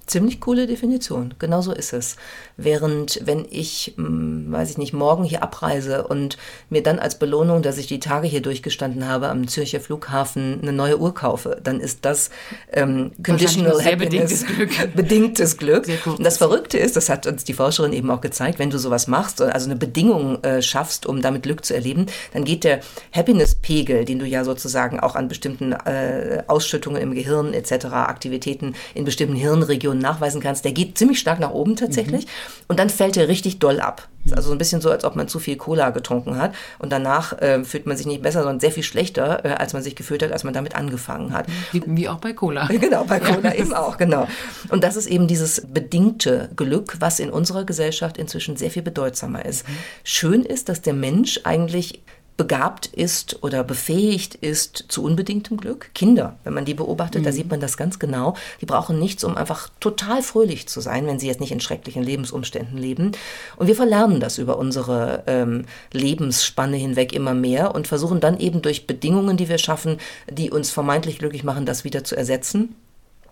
Ziemlich 0.07 0.41
coole 0.41 0.67
Definition, 0.67 1.33
genau 1.39 1.61
so 1.61 1.71
ist 1.71 1.93
es. 1.93 2.17
Während 2.57 3.21
wenn 3.23 3.45
ich, 3.49 3.93
hm, 3.95 4.51
weiß 4.51 4.71
ich 4.71 4.77
nicht, 4.77 4.93
morgen 4.93 5.23
hier 5.23 5.43
abreise 5.43 6.07
und 6.07 6.37
mir 6.69 6.83
dann 6.83 6.99
als 6.99 7.17
Belohnung, 7.17 7.61
dass 7.61 7.77
ich 7.77 7.87
die 7.87 7.99
Tage 7.99 8.27
hier 8.27 8.41
durchgestanden 8.41 9.07
habe, 9.07 9.29
am 9.29 9.47
Zürcher 9.47 9.79
Flughafen 9.79 10.59
eine 10.61 10.73
neue 10.73 10.99
Uhr 10.99 11.13
kaufe, 11.13 11.59
dann 11.63 11.79
ist 11.79 12.03
das 12.03 12.29
ähm, 12.73 13.11
conditional 13.23 13.83
happiness, 13.83 14.43
bedingtes 14.43 14.45
Glück. 14.55 14.95
bedingtes 14.95 15.57
Glück. 15.57 15.87
Und 16.05 16.23
das 16.25 16.37
Verrückte 16.37 16.77
ist, 16.77 16.95
das 16.95 17.07
hat 17.07 17.27
uns 17.27 17.43
die 17.43 17.53
Forscherin 17.53 17.93
eben 17.93 18.09
auch 18.09 18.21
gezeigt, 18.21 18.59
wenn 18.59 18.69
du 18.69 18.79
sowas 18.79 19.07
machst, 19.07 19.41
also 19.41 19.65
eine 19.65 19.77
Bedingung 19.77 20.43
äh, 20.43 20.61
schaffst, 20.61 21.05
um 21.05 21.21
damit 21.21 21.43
Glück 21.43 21.63
zu 21.63 21.73
erleben, 21.73 22.07
dann 22.33 22.43
geht 22.43 22.63
der 22.63 22.81
Happiness-Pegel, 23.13 24.05
den 24.05 24.19
du 24.19 24.25
ja 24.25 24.43
sozusagen 24.43 24.99
auch 24.99 25.15
an 25.15 25.27
bestimmten 25.27 25.73
äh, 25.73 26.43
Ausschüttungen 26.47 27.01
im 27.01 27.13
Gehirn 27.13 27.53
etc., 27.53 27.85
Aktivitäten 27.91 28.75
in 28.93 29.05
bestimmten 29.05 29.35
Hirnregionen 29.35 29.90
nachweisen 29.99 30.41
kannst, 30.41 30.65
der 30.65 30.71
geht 30.71 30.97
ziemlich 30.97 31.19
stark 31.19 31.39
nach 31.39 31.51
oben 31.51 31.75
tatsächlich. 31.75 32.25
Mhm. 32.25 32.29
Und 32.67 32.79
dann 32.79 32.89
fällt 32.89 33.17
er 33.17 33.27
richtig 33.27 33.59
doll 33.59 33.79
ab. 33.79 34.07
Also 34.29 34.49
so 34.49 34.51
ein 34.51 34.57
bisschen 34.57 34.81
so, 34.81 34.91
als 34.91 35.03
ob 35.03 35.15
man 35.15 35.27
zu 35.27 35.39
viel 35.39 35.55
Cola 35.55 35.89
getrunken 35.89 36.37
hat. 36.37 36.53
Und 36.77 36.91
danach 36.91 37.39
äh, 37.41 37.63
fühlt 37.63 37.87
man 37.87 37.97
sich 37.97 38.05
nicht 38.05 38.21
besser, 38.21 38.41
sondern 38.41 38.59
sehr 38.59 38.71
viel 38.71 38.83
schlechter, 38.83 39.43
äh, 39.43 39.49
als 39.49 39.73
man 39.73 39.81
sich 39.81 39.95
gefühlt 39.95 40.21
hat, 40.21 40.31
als 40.31 40.43
man 40.43 40.53
damit 40.53 40.75
angefangen 40.75 41.33
hat. 41.33 41.47
Wie, 41.71 41.81
wie 41.85 42.07
auch 42.07 42.19
bei 42.19 42.33
Cola. 42.33 42.69
Genau, 42.81 43.03
bei 43.03 43.19
Cola 43.19 43.53
eben 43.53 43.73
auch, 43.73 43.97
genau. 43.97 44.27
Und 44.69 44.83
das 44.83 44.95
ist 44.95 45.05
eben 45.05 45.27
dieses 45.27 45.67
bedingte 45.71 46.49
Glück, 46.55 46.95
was 46.99 47.19
in 47.19 47.29
unserer 47.29 47.63
Gesellschaft 47.63 48.17
inzwischen 48.17 48.57
sehr 48.57 48.71
viel 48.71 48.81
bedeutsamer 48.81 49.45
ist. 49.45 49.67
Mhm. 49.67 49.73
Schön 50.03 50.41
ist, 50.43 50.67
dass 50.67 50.81
der 50.81 50.93
Mensch 50.93 51.41
eigentlich 51.43 52.01
begabt 52.41 52.87
ist 52.87 53.43
oder 53.43 53.63
befähigt 53.63 54.33
ist 54.33 54.85
zu 54.87 55.03
unbedingtem 55.03 55.57
Glück. 55.57 55.91
Kinder, 55.93 56.39
wenn 56.43 56.55
man 56.55 56.65
die 56.65 56.73
beobachtet, 56.73 57.21
mhm. 57.21 57.25
da 57.25 57.31
sieht 57.31 57.51
man 57.51 57.59
das 57.59 57.77
ganz 57.77 57.99
genau. 57.99 58.33
Die 58.61 58.65
brauchen 58.65 58.97
nichts, 58.97 59.23
um 59.23 59.37
einfach 59.37 59.69
total 59.79 60.23
fröhlich 60.23 60.67
zu 60.67 60.81
sein, 60.81 61.05
wenn 61.05 61.19
sie 61.19 61.27
jetzt 61.27 61.39
nicht 61.39 61.51
in 61.51 61.59
schrecklichen 61.59 62.01
Lebensumständen 62.01 62.79
leben. 62.79 63.11
Und 63.57 63.67
wir 63.67 63.75
verlernen 63.75 64.19
das 64.19 64.39
über 64.39 64.57
unsere 64.57 65.21
ähm, 65.27 65.65
Lebensspanne 65.93 66.77
hinweg 66.77 67.13
immer 67.13 67.35
mehr 67.35 67.75
und 67.75 67.87
versuchen 67.87 68.19
dann 68.19 68.39
eben 68.39 68.63
durch 68.63 68.87
Bedingungen, 68.87 69.37
die 69.37 69.47
wir 69.47 69.59
schaffen, 69.59 69.99
die 70.27 70.49
uns 70.49 70.71
vermeintlich 70.71 71.19
glücklich 71.19 71.43
machen, 71.43 71.67
das 71.67 71.83
wieder 71.83 72.03
zu 72.03 72.15
ersetzen. 72.15 72.73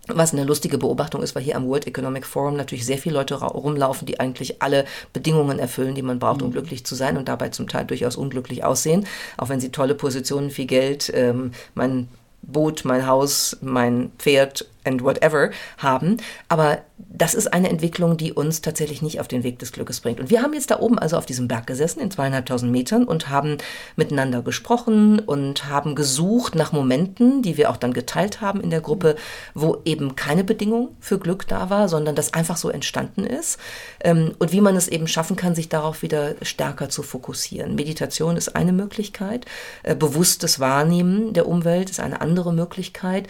Was 0.09 0.33
eine 0.33 0.43
lustige 0.43 0.77
Beobachtung 0.77 1.21
ist, 1.21 1.35
weil 1.35 1.43
hier 1.43 1.55
am 1.55 1.67
World 1.67 1.87
Economic 1.87 2.25
Forum 2.25 2.55
natürlich 2.55 2.85
sehr 2.85 2.97
viele 2.97 3.15
Leute 3.15 3.35
rumlaufen, 3.35 4.05
die 4.05 4.19
eigentlich 4.19 4.61
alle 4.61 4.85
Bedingungen 5.13 5.59
erfüllen, 5.59 5.95
die 5.95 6.01
man 6.01 6.19
braucht, 6.19 6.41
um 6.41 6.49
mhm. 6.49 6.53
glücklich 6.53 6.85
zu 6.85 6.95
sein 6.95 7.17
und 7.17 7.27
dabei 7.27 7.49
zum 7.49 7.67
Teil 7.67 7.85
durchaus 7.85 8.15
unglücklich 8.15 8.63
aussehen, 8.63 9.05
auch 9.37 9.49
wenn 9.49 9.59
sie 9.59 9.69
tolle 9.69 9.95
Positionen, 9.95 10.49
viel 10.49 10.65
Geld, 10.65 11.11
ähm, 11.13 11.51
mein 11.75 12.07
Boot, 12.41 12.85
mein 12.85 13.05
Haus, 13.05 13.57
mein 13.61 14.11
Pferd 14.17 14.65
and 14.83 15.03
whatever 15.03 15.51
haben. 15.77 16.17
Aber 16.47 16.79
das 16.97 17.33
ist 17.33 17.53
eine 17.53 17.69
Entwicklung, 17.69 18.17
die 18.17 18.33
uns 18.33 18.61
tatsächlich 18.61 19.01
nicht 19.01 19.19
auf 19.19 19.27
den 19.27 19.43
Weg 19.43 19.59
des 19.59 19.71
Glückes 19.71 20.01
bringt. 20.01 20.19
Und 20.19 20.29
wir 20.29 20.41
haben 20.41 20.53
jetzt 20.53 20.71
da 20.71 20.79
oben 20.79 20.99
also 20.99 21.17
auf 21.17 21.25
diesem 21.25 21.47
Berg 21.47 21.65
gesessen 21.65 22.01
in 22.01 22.11
zweieinhalbtausend 22.11 22.71
Metern 22.71 23.05
und 23.05 23.29
haben 23.29 23.57
miteinander 23.95 24.41
gesprochen 24.41 25.19
und 25.19 25.67
haben 25.67 25.95
gesucht 25.95 26.55
nach 26.55 26.71
Momenten, 26.71 27.41
die 27.41 27.57
wir 27.57 27.69
auch 27.69 27.77
dann 27.77 27.93
geteilt 27.93 28.41
haben 28.41 28.61
in 28.61 28.69
der 28.69 28.81
Gruppe, 28.81 29.15
wo 29.53 29.77
eben 29.85 30.15
keine 30.15 30.43
Bedingung 30.43 30.89
für 30.99 31.19
Glück 31.19 31.47
da 31.47 31.69
war, 31.69 31.87
sondern 31.87 32.15
das 32.15 32.33
einfach 32.33 32.57
so 32.57 32.69
entstanden 32.69 33.25
ist. 33.25 33.59
Ähm, 34.01 34.33
und 34.39 34.51
wie 34.51 34.61
man 34.61 34.75
es 34.75 34.87
eben 34.87 35.07
schaffen 35.07 35.35
kann, 35.35 35.55
sich 35.55 35.69
darauf 35.69 36.01
wieder 36.01 36.35
stärker 36.41 36.89
zu 36.89 37.03
fokussieren. 37.03 37.75
Meditation 37.75 38.37
ist 38.37 38.55
eine 38.55 38.73
Möglichkeit. 38.73 39.45
Äh, 39.83 39.95
bewusstes 39.95 40.59
Wahrnehmen 40.59 41.33
der 41.33 41.47
Umwelt 41.47 41.89
ist 41.89 41.99
eine 41.99 42.21
andere 42.21 42.53
Möglichkeit. 42.53 43.27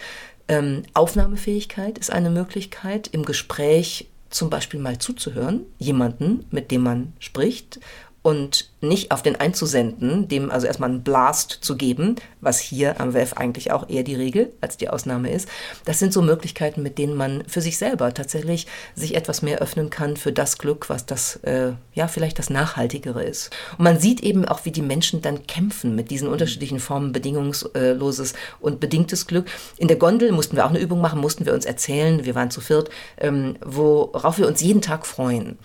Ähm, 0.50 0.82
Aufnahmefähigkeit 0.94 1.96
ist 1.96 2.10
eine 2.10 2.28
Möglichkeit, 2.28 3.06
im 3.06 3.24
Gespräch 3.24 4.08
zum 4.30 4.50
Beispiel 4.50 4.80
mal 4.80 4.98
zuzuhören, 4.98 5.60
jemanden, 5.78 6.44
mit 6.50 6.72
dem 6.72 6.82
man 6.82 7.12
spricht 7.20 7.78
und 8.22 8.68
nicht 8.82 9.12
auf 9.12 9.22
den 9.22 9.36
einzusenden, 9.36 10.28
dem 10.28 10.50
also 10.50 10.66
erstmal 10.66 10.90
einen 10.90 11.02
Blast 11.02 11.58
zu 11.60 11.76
geben, 11.76 12.16
was 12.40 12.58
hier 12.58 13.00
am 13.00 13.14
WEF 13.14 13.34
eigentlich 13.34 13.72
auch 13.72 13.88
eher 13.88 14.02
die 14.02 14.14
Regel 14.14 14.52
als 14.60 14.76
die 14.76 14.88
Ausnahme 14.88 15.30
ist. 15.30 15.48
Das 15.84 15.98
sind 15.98 16.12
so 16.12 16.20
Möglichkeiten, 16.22 16.82
mit 16.82 16.98
denen 16.98 17.14
man 17.14 17.44
für 17.46 17.60
sich 17.60 17.78
selber 17.78 18.12
tatsächlich 18.12 18.66
sich 18.94 19.16
etwas 19.16 19.42
mehr 19.42 19.58
öffnen 19.58 19.90
kann 19.90 20.16
für 20.16 20.32
das 20.32 20.58
Glück, 20.58 20.88
was 20.90 21.06
das, 21.06 21.36
äh, 21.36 21.72
ja, 21.94 22.08
vielleicht 22.08 22.38
das 22.38 22.50
Nachhaltigere 22.50 23.22
ist. 23.22 23.50
Und 23.78 23.84
man 23.84 23.98
sieht 23.98 24.20
eben 24.20 24.44
auch, 24.44 24.64
wie 24.64 24.72
die 24.72 24.82
Menschen 24.82 25.22
dann 25.22 25.46
kämpfen 25.46 25.94
mit 25.94 26.10
diesen 26.10 26.28
unterschiedlichen 26.28 26.80
Formen 26.80 27.12
bedingungsloses 27.12 28.34
und 28.60 28.80
bedingtes 28.80 29.26
Glück. 29.26 29.46
In 29.78 29.88
der 29.88 29.96
Gondel 29.96 30.32
mussten 30.32 30.56
wir 30.56 30.66
auch 30.66 30.70
eine 30.70 30.80
Übung 30.80 31.00
machen, 31.00 31.20
mussten 31.20 31.46
wir 31.46 31.54
uns 31.54 31.64
erzählen, 31.64 32.24
wir 32.24 32.34
waren 32.34 32.50
zu 32.50 32.60
viert, 32.60 32.90
ähm, 33.18 33.56
worauf 33.64 34.38
wir 34.38 34.46
uns 34.46 34.60
jeden 34.60 34.82
Tag 34.82 35.06
freuen. 35.06 35.58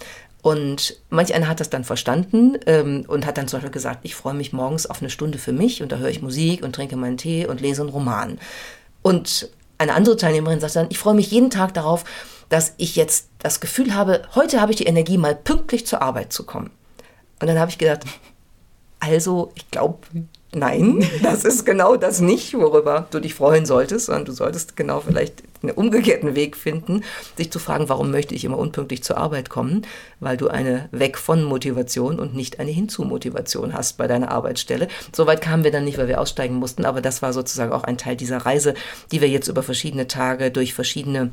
Und 0.45 1.01
manch 1.09 1.33
einer 1.33 1.47
hat 1.47 1.59
das 1.59 1.71
dann 1.71 1.83
verstanden 1.83 2.55
ähm, 2.67 3.03
und 3.07 3.25
hat 3.25 3.39
dann 3.39 3.47
zum 3.47 3.57
Beispiel 3.57 3.71
gesagt, 3.71 4.01
ich 4.03 4.13
freue 4.13 4.35
mich 4.35 4.53
morgens 4.53 4.85
auf 4.85 5.01
eine 5.01 5.09
Stunde 5.09 5.39
für 5.39 5.51
mich 5.51 5.81
und 5.81 5.91
da 5.91 5.97
höre 5.97 6.09
ich 6.09 6.21
Musik 6.21 6.63
und 6.63 6.75
trinke 6.75 6.97
meinen 6.97 7.17
Tee 7.17 7.47
und 7.47 7.61
lese 7.61 7.81
einen 7.81 7.89
Roman. 7.89 8.37
Und 9.01 9.49
eine 9.79 9.95
andere 9.95 10.17
Teilnehmerin 10.17 10.59
sagt 10.59 10.75
dann, 10.75 10.85
ich 10.91 10.99
freue 10.99 11.15
mich 11.15 11.31
jeden 11.31 11.49
Tag 11.49 11.73
darauf, 11.73 12.03
dass 12.49 12.75
ich 12.77 12.95
jetzt 12.95 13.29
das 13.39 13.59
Gefühl 13.59 13.95
habe, 13.95 14.21
heute 14.35 14.61
habe 14.61 14.71
ich 14.71 14.77
die 14.77 14.85
Energie, 14.85 15.17
mal 15.17 15.33
pünktlich 15.33 15.87
zur 15.87 16.03
Arbeit 16.03 16.31
zu 16.31 16.43
kommen. 16.45 16.69
Und 17.41 17.47
dann 17.47 17.57
habe 17.57 17.71
ich 17.71 17.79
gedacht, 17.79 18.01
also 18.99 19.51
ich 19.55 19.71
glaube, 19.71 19.97
Nein, 20.55 21.05
das 21.21 21.43
ist 21.43 21.65
genau 21.65 21.97
das 21.97 22.21
nicht, 22.21 22.53
worüber 22.53 23.07
du 23.11 23.19
dich 23.19 23.33
freuen 23.33 23.65
solltest, 23.65 24.05
sondern 24.05 24.25
du 24.25 24.31
solltest 24.31 24.77
genau 24.77 25.01
vielleicht 25.01 25.43
einen 25.69 25.77
umgekehrten 25.77 26.35
Weg 26.35 26.55
finden, 26.55 27.03
sich 27.35 27.51
zu 27.51 27.59
fragen, 27.59 27.89
warum 27.89 28.11
möchte 28.11 28.35
ich 28.35 28.45
immer 28.45 28.57
unpünktlich 28.57 29.03
zur 29.03 29.17
Arbeit 29.17 29.49
kommen, 29.49 29.83
weil 30.19 30.37
du 30.37 30.47
eine 30.47 30.89
Weg 30.91 31.17
von 31.17 31.43
Motivation 31.43 32.19
und 32.19 32.35
nicht 32.35 32.59
eine 32.59 32.71
Hinzu-Motivation 32.71 33.73
hast 33.73 33.97
bei 33.97 34.07
deiner 34.07 34.31
Arbeitsstelle. 34.31 34.87
Soweit 35.13 35.41
kamen 35.41 35.63
wir 35.63 35.71
dann 35.71 35.85
nicht, 35.85 35.97
weil 35.97 36.07
wir 36.07 36.21
aussteigen 36.21 36.55
mussten, 36.55 36.85
aber 36.85 37.01
das 37.01 37.21
war 37.21 37.33
sozusagen 37.33 37.71
auch 37.71 37.83
ein 37.83 37.97
Teil 37.97 38.15
dieser 38.15 38.37
Reise, 38.37 38.73
die 39.11 39.21
wir 39.21 39.29
jetzt 39.29 39.47
über 39.47 39.63
verschiedene 39.63 40.07
Tage 40.07 40.51
durch 40.51 40.73
verschiedene 40.73 41.31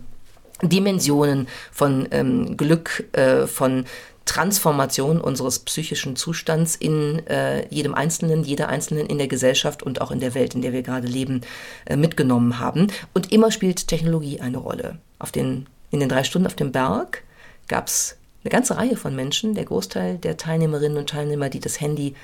Dimensionen 0.63 1.49
von 1.73 2.07
ähm, 2.13 2.57
Glück, 2.57 3.05
äh, 3.13 3.47
von 3.47 3.85
Transformation 4.25 5.21
unseres 5.21 5.59
psychischen 5.61 6.17
Zustands 6.17 6.77
in 6.77 7.27
äh, 7.27 7.67
jedem 7.69 7.95
Einzelnen, 7.95 8.45
jeder 8.45 8.69
Einzelnen 8.69 9.07
in 9.07 9.19
der 9.19 9.29
Gesellschaft 9.29 9.83
und 9.83 10.01
auch 10.01 10.11
in 10.11 10.21
der 10.21 10.35
Welt, 10.35 10.55
in 10.55 10.63
der 10.63 10.73
wir 10.73 10.83
gerade 10.83 11.09
leben, 11.09 11.43
äh, 11.87 11.97
mitgenommen 11.97 12.59
haben. 12.59 12.89
Und 13.15 13.33
immer 13.33 13.51
spielt 13.51 13.89
Technologie 13.89 14.41
eine 14.41 14.59
Rolle. 14.59 14.99
Auf 15.19 15.33
den, 15.33 15.67
in 15.91 16.01
den 16.01 16.09
drei 16.09 16.25
Stunden 16.25 16.47
auf 16.47 16.55
dem 16.55 16.73
Berg 16.73 17.23
gab 17.69 17.89
es 17.89 18.17
eine 18.45 18.51
ganze 18.51 18.77
Reihe 18.77 18.97
von 18.97 19.15
Menschen, 19.15 19.55
der 19.55 19.65
Großteil 19.65 20.19
der 20.19 20.37
Teilnehmerinnen 20.37 20.99
und 20.99 21.11
Teilnehmer, 21.11 21.49
die 21.49 21.61
das 21.61 21.81
Handy 21.81 22.15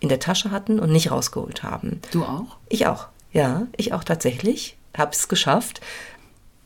in 0.00 0.08
der 0.08 0.20
Tasche 0.20 0.50
hatten 0.50 0.78
und 0.78 0.92
nicht 0.92 1.10
rausgeholt 1.10 1.62
haben. 1.62 2.00
Du 2.10 2.24
auch? 2.24 2.56
Ich 2.68 2.86
auch, 2.86 3.08
ja, 3.32 3.66
ich 3.76 3.92
auch 3.92 4.04
tatsächlich. 4.04 4.76
Habe 4.96 5.12
es 5.12 5.28
geschafft. 5.28 5.80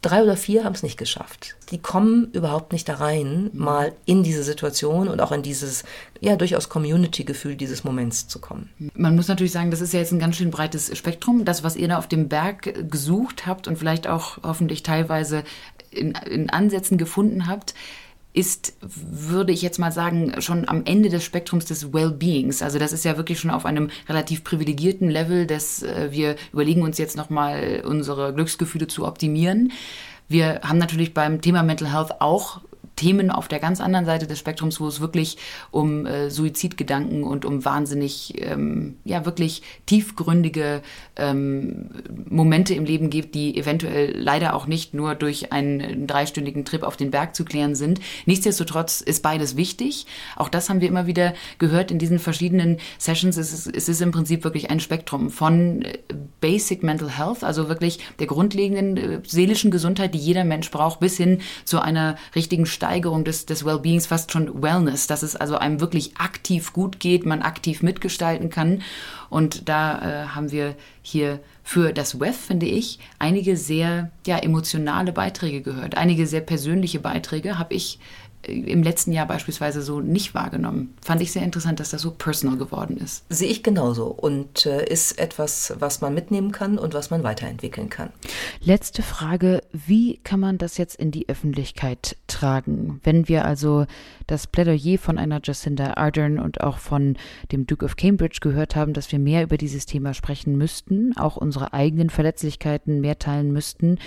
Drei 0.03 0.23
oder 0.23 0.37
vier 0.37 0.65
haben 0.65 0.75
es 0.75 0.83
nicht 0.83 0.97
geschafft. 0.97 1.57
Die 1.71 1.79
kommen 1.79 2.31
überhaupt 2.33 2.73
nicht 2.73 2.89
da 2.89 2.95
rein, 2.95 3.51
mhm. 3.53 3.61
mal 3.61 3.93
in 4.07 4.23
diese 4.23 4.43
Situation 4.43 5.09
und 5.09 5.21
auch 5.21 5.33
in 5.33 5.43
dieses, 5.43 5.85
ja, 6.21 6.37
durchaus 6.37 6.69
Community-Gefühl 6.69 7.57
dieses 7.57 7.85
Moments 7.85 8.27
zu 8.27 8.39
kommen. 8.39 8.71
Man 8.95 9.15
muss 9.15 9.29
natürlich 9.29 9.53
sagen, 9.53 9.71
das 9.71 9.83
ist 9.83 9.93
ja 9.93 10.01
jetzt 10.01 10.13
ein 10.13 10.19
ganz 10.19 10.37
schön 10.37 10.51
breites 10.51 10.97
Spektrum. 10.97 11.45
Das, 11.45 11.63
was 11.63 11.77
ihr 11.77 11.89
da 11.89 11.99
auf 11.99 12.09
dem 12.09 12.29
Berg 12.29 12.91
gesucht 12.91 13.47
habt 13.47 13.69
und 13.69 13.77
vielleicht 13.77 14.07
auch 14.07 14.39
hoffentlich 14.43 14.83
teilweise 14.83 15.45
in, 15.91 16.13
in 16.13 16.49
Ansätzen 16.49 16.97
gefunden 16.97 17.47
habt, 17.47 17.75
ist, 18.33 18.75
würde 18.81 19.53
ich 19.53 19.63
jetzt 19.63 19.79
mal 19.79 19.91
sagen, 19.91 20.41
schon 20.41 20.69
am 20.69 20.85
Ende 20.85 21.09
des 21.09 21.25
Spektrums 21.25 21.65
des 21.65 21.93
Wellbeings. 21.93 22.63
Also 22.63 22.79
das 22.79 22.93
ist 22.93 23.05
ja 23.05 23.17
wirklich 23.17 23.41
schon 23.41 23.51
auf 23.51 23.67
einem 23.67 23.91
relativ 24.09 24.45
privilegierten 24.45 25.11
Level, 25.11 25.47
dass 25.47 25.83
äh, 25.83 26.09
wir 26.13 26.37
überlegen 26.53 26.83
uns 26.83 26.99
jetzt 26.99 27.17
nochmal 27.17 27.83
unsere 27.85 28.33
Glücksgefühle 28.33 28.87
zu 28.87 29.07
optimieren. 29.07 29.73
Wir 30.29 30.61
haben 30.63 30.79
natürlich 30.79 31.13
beim 31.13 31.41
Thema 31.41 31.65
Mental 31.65 31.93
Health 31.93 32.21
auch 32.21 32.61
Themen 33.01 33.31
auf 33.31 33.49
der 33.49 33.61
ganz 33.61 33.81
anderen 33.81 34.05
Seite 34.05 34.27
des 34.27 34.39
Spektrums, 34.39 34.79
wo 34.79 34.87
es 34.87 35.01
wirklich 35.01 35.39
um 35.71 36.05
äh, 36.05 36.29
Suizidgedanken 36.29 37.25
und 37.25 37.47
um 37.47 37.65
wahnsinnig, 37.65 38.35
ähm, 38.37 38.97
ja, 39.07 39.25
wirklich 39.25 39.63
tiefgründige 39.87 40.83
ähm, 41.17 41.89
Momente 42.29 42.75
im 42.75 42.85
Leben 42.85 43.09
gibt, 43.09 43.35
die 43.35 43.57
eventuell 43.57 44.15
leider 44.19 44.55
auch 44.55 44.67
nicht 44.67 44.93
nur 44.93 45.15
durch 45.15 45.51
einen 45.51 46.07
dreistündigen 46.07 46.67
Trip 46.67 46.83
auf 46.83 46.99
den 46.99 47.11
Berg 47.11 47.35
zu 47.35 47.47
klären 47.47 47.75
sind. 47.75 48.01
Nichtsdestotrotz 48.27 49.01
ist 49.01 49.23
beides 49.23 49.57
wichtig. 49.57 50.05
Auch 50.37 50.51
das 50.51 50.69
haben 50.69 50.83
wir 50.83 50.89
immer 50.89 51.07
wieder 51.07 51.33
gehört 51.57 51.91
in 51.91 51.99
diesen 51.99 52.19
verschiedenen 52.19 52.77
Sessions. 52.99 53.39
Es 53.39 53.55
ist, 53.55 53.75
es 53.75 53.89
ist 53.89 54.03
im 54.03 54.11
Prinzip 54.11 54.45
wirklich 54.45 54.69
ein 54.69 54.79
Spektrum 54.79 55.31
von 55.31 55.81
äh, 55.81 56.01
Basic 56.43 56.83
Mental 56.83 57.17
Health, 57.17 57.45
also 57.45 57.71
wirklich 57.71 57.99
der 58.19 58.27
grundlegenden 58.27 58.97
äh, 58.99 59.21
seelischen 59.27 59.71
Gesundheit, 59.71 60.13
die 60.13 60.19
jeder 60.19 60.45
Mensch 60.45 60.71
braucht, 60.71 61.01
bis 61.01 61.17
hin 61.17 61.41
zu 61.65 61.81
einer 61.81 62.17
richtigen 62.35 62.67
Steigerung 62.67 62.90
Steigerung 62.91 63.23
des, 63.23 63.47
des 63.47 63.65
Wellbeings, 63.65 64.07
fast 64.09 64.33
schon 64.33 64.63
Wellness, 64.63 65.07
dass 65.07 65.23
es 65.23 65.37
also 65.37 65.57
einem 65.57 65.81
wirklich 65.81 66.17
aktiv 66.17 66.73
gut 66.73 66.99
geht, 66.99 67.25
man 67.25 67.41
aktiv 67.41 67.83
mitgestalten 67.85 68.51
kann. 68.51 68.83
Und 69.29 69.69
da 69.69 70.25
äh, 70.25 70.27
haben 70.27 70.51
wir 70.51 70.75
hier 71.01 71.39
für 71.63 71.93
das 71.93 72.19
WEF, 72.19 72.37
finde 72.37 72.67
ich, 72.67 72.99
einige 73.21 73.57
sehr 73.57 74.11
ja, 74.27 74.39
emotionale 74.39 75.13
Beiträge 75.13 75.63
gehört. 75.63 75.97
Einige 75.97 76.27
sehr 76.27 76.41
persönliche 76.41 76.99
Beiträge 76.99 77.61
habe 77.61 77.75
ich 77.75 78.01
im 78.47 78.83
letzten 78.83 79.13
Jahr 79.13 79.27
beispielsweise 79.27 79.83
so 79.83 80.01
nicht 80.01 80.35
wahrgenommen. 80.35 80.95
Fand 81.03 81.21
ich 81.21 81.33
sehr 81.33 81.43
interessant, 81.43 81.81
dass 81.81 81.91
das 81.91 82.03
so 82.03 82.11
personal 82.11 82.57
geworden 82.57 82.97
ist. 82.97 83.25
Sehe 83.29 83.51
ich 83.51 83.63
genauso 83.63 84.07
und 84.07 84.67
äh, 84.67 84.85
ist 84.87 85.19
etwas, 85.19 85.75
was 85.79 86.01
man 86.01 86.15
mitnehmen 86.15 86.53
kann 86.53 86.79
und 86.79 86.95
was 86.95 87.11
man 87.11 87.23
weiterentwickeln 87.23 87.91
kann. 87.91 88.11
Letzte 88.61 89.03
Frage, 89.03 89.63
wie 89.73 90.19
kann 90.19 90.41
man 90.41 90.59
das 90.59 90.79
jetzt 90.79 90.97
in 90.97 91.11
die 91.11 91.29
Öffentlichkeit 91.29 92.17
tragen? 92.27 93.01
Wenn 93.05 93.29
wir 93.29 93.45
also 93.45 93.87
das 94.27 94.47
Plädoyer 94.47 94.99
von 94.99 95.19
einer 95.19 95.41
Jacinda 95.43 95.95
Ardern 95.95 96.39
und 96.39 96.61
auch 96.61 96.79
von 96.79 97.17
dem 97.53 97.67
Duke 97.67 97.85
of 97.85 97.97
Cambridge 97.97 98.39
gehört 98.41 98.77
haben, 98.77 98.95
dass 98.95 99.13
wir 99.13 99.19
mehr 99.19 99.43
über 99.43 99.59
dieses 99.59 99.87
Thema 99.87 100.15
sprechen 100.15 100.57
müssten, 100.57 101.17
auch 101.17 101.37
unsere 101.37 101.73
eigenen 101.73 102.11
Verletzlichkeiten 102.11 103.01
mehr 103.01 103.19
teilen 103.19 103.53
müssten. 103.53 103.99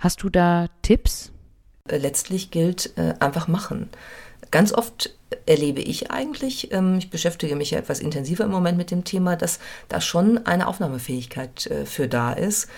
Hast 0.00 0.22
du 0.22 0.30
da 0.30 0.68
Tipps? 0.82 1.31
Äh, 1.88 1.98
letztlich 1.98 2.50
gilt 2.50 2.96
äh, 2.96 3.14
einfach 3.18 3.48
machen. 3.48 3.90
Ganz 4.50 4.72
oft 4.72 5.14
erlebe 5.46 5.80
ich 5.80 6.10
eigentlich, 6.10 6.72
ähm, 6.72 6.98
ich 6.98 7.10
beschäftige 7.10 7.56
mich 7.56 7.72
ja 7.72 7.78
etwas 7.78 8.00
intensiver 8.00 8.44
im 8.44 8.50
Moment 8.50 8.78
mit 8.78 8.90
dem 8.90 9.02
Thema, 9.02 9.34
dass 9.34 9.58
da 9.88 10.00
schon 10.00 10.46
eine 10.46 10.68
Aufnahmefähigkeit 10.68 11.66
äh, 11.66 11.86
für 11.86 12.06
da 12.06 12.32
ist. 12.32 12.68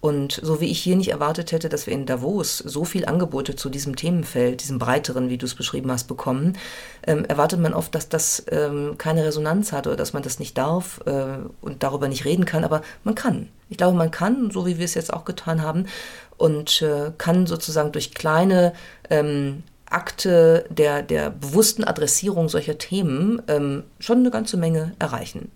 Und 0.00 0.38
so 0.42 0.60
wie 0.60 0.66
ich 0.66 0.80
hier 0.80 0.96
nicht 0.96 1.08
erwartet 1.08 1.50
hätte, 1.50 1.70
dass 1.70 1.86
wir 1.86 1.94
in 1.94 2.04
Davos 2.04 2.58
so 2.58 2.84
viel 2.84 3.06
Angebote 3.06 3.56
zu 3.56 3.70
diesem 3.70 3.96
Themenfeld, 3.96 4.60
diesem 4.60 4.78
breiteren, 4.78 5.30
wie 5.30 5.38
du 5.38 5.46
es 5.46 5.54
beschrieben 5.54 5.90
hast, 5.90 6.04
bekommen, 6.04 6.58
ähm, 7.06 7.24
erwartet 7.24 7.58
man 7.58 7.72
oft, 7.72 7.94
dass 7.94 8.10
das 8.10 8.44
ähm, 8.50 8.96
keine 8.98 9.24
Resonanz 9.24 9.72
hat 9.72 9.86
oder 9.86 9.96
dass 9.96 10.12
man 10.12 10.22
das 10.22 10.38
nicht 10.38 10.58
darf 10.58 11.00
äh, 11.06 11.38
und 11.62 11.82
darüber 11.82 12.08
nicht 12.08 12.26
reden 12.26 12.44
kann. 12.44 12.64
Aber 12.64 12.82
man 13.02 13.14
kann. 13.14 13.48
Ich 13.70 13.78
glaube, 13.78 13.96
man 13.96 14.10
kann, 14.10 14.50
so 14.50 14.66
wie 14.66 14.76
wir 14.76 14.84
es 14.84 14.92
jetzt 14.92 15.10
auch 15.10 15.24
getan 15.24 15.62
haben 15.62 15.86
und 16.36 16.82
äh, 16.82 17.12
kann 17.16 17.46
sozusagen 17.46 17.92
durch 17.92 18.14
kleine 18.14 18.72
ähm, 19.10 19.62
Akte 19.86 20.66
der, 20.70 21.02
der 21.02 21.30
bewussten 21.30 21.84
Adressierung 21.84 22.48
solcher 22.48 22.78
Themen 22.78 23.40
ähm, 23.48 23.84
schon 24.00 24.18
eine 24.18 24.30
ganze 24.30 24.56
Menge 24.56 24.94
erreichen. 24.98 25.50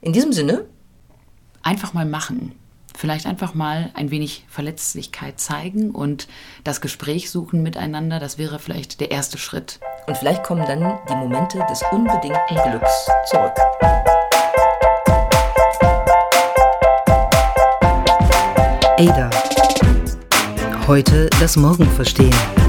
In 0.00 0.12
diesem 0.12 0.32
Sinne. 0.32 0.64
Einfach 1.62 1.92
mal 1.92 2.06
machen. 2.06 2.56
Vielleicht 2.96 3.26
einfach 3.26 3.54
mal 3.54 3.90
ein 3.94 4.10
wenig 4.10 4.44
Verletzlichkeit 4.48 5.40
zeigen 5.40 5.92
und 5.92 6.28
das 6.64 6.80
Gespräch 6.80 7.30
suchen 7.30 7.62
miteinander. 7.62 8.18
Das 8.18 8.36
wäre 8.36 8.58
vielleicht 8.58 9.00
der 9.00 9.10
erste 9.10 9.38
Schritt. 9.38 9.80
Und 10.06 10.16
vielleicht 10.16 10.42
kommen 10.42 10.66
dann 10.66 10.98
die 11.08 11.14
Momente 11.14 11.64
des 11.70 11.82
unbedingten 11.90 12.56
Glücks 12.68 13.08
zurück. 13.30 13.54
Ada. 18.98 19.51
Heute 20.86 21.30
das 21.38 21.56
Morgen 21.56 21.88
verstehen. 21.90 22.61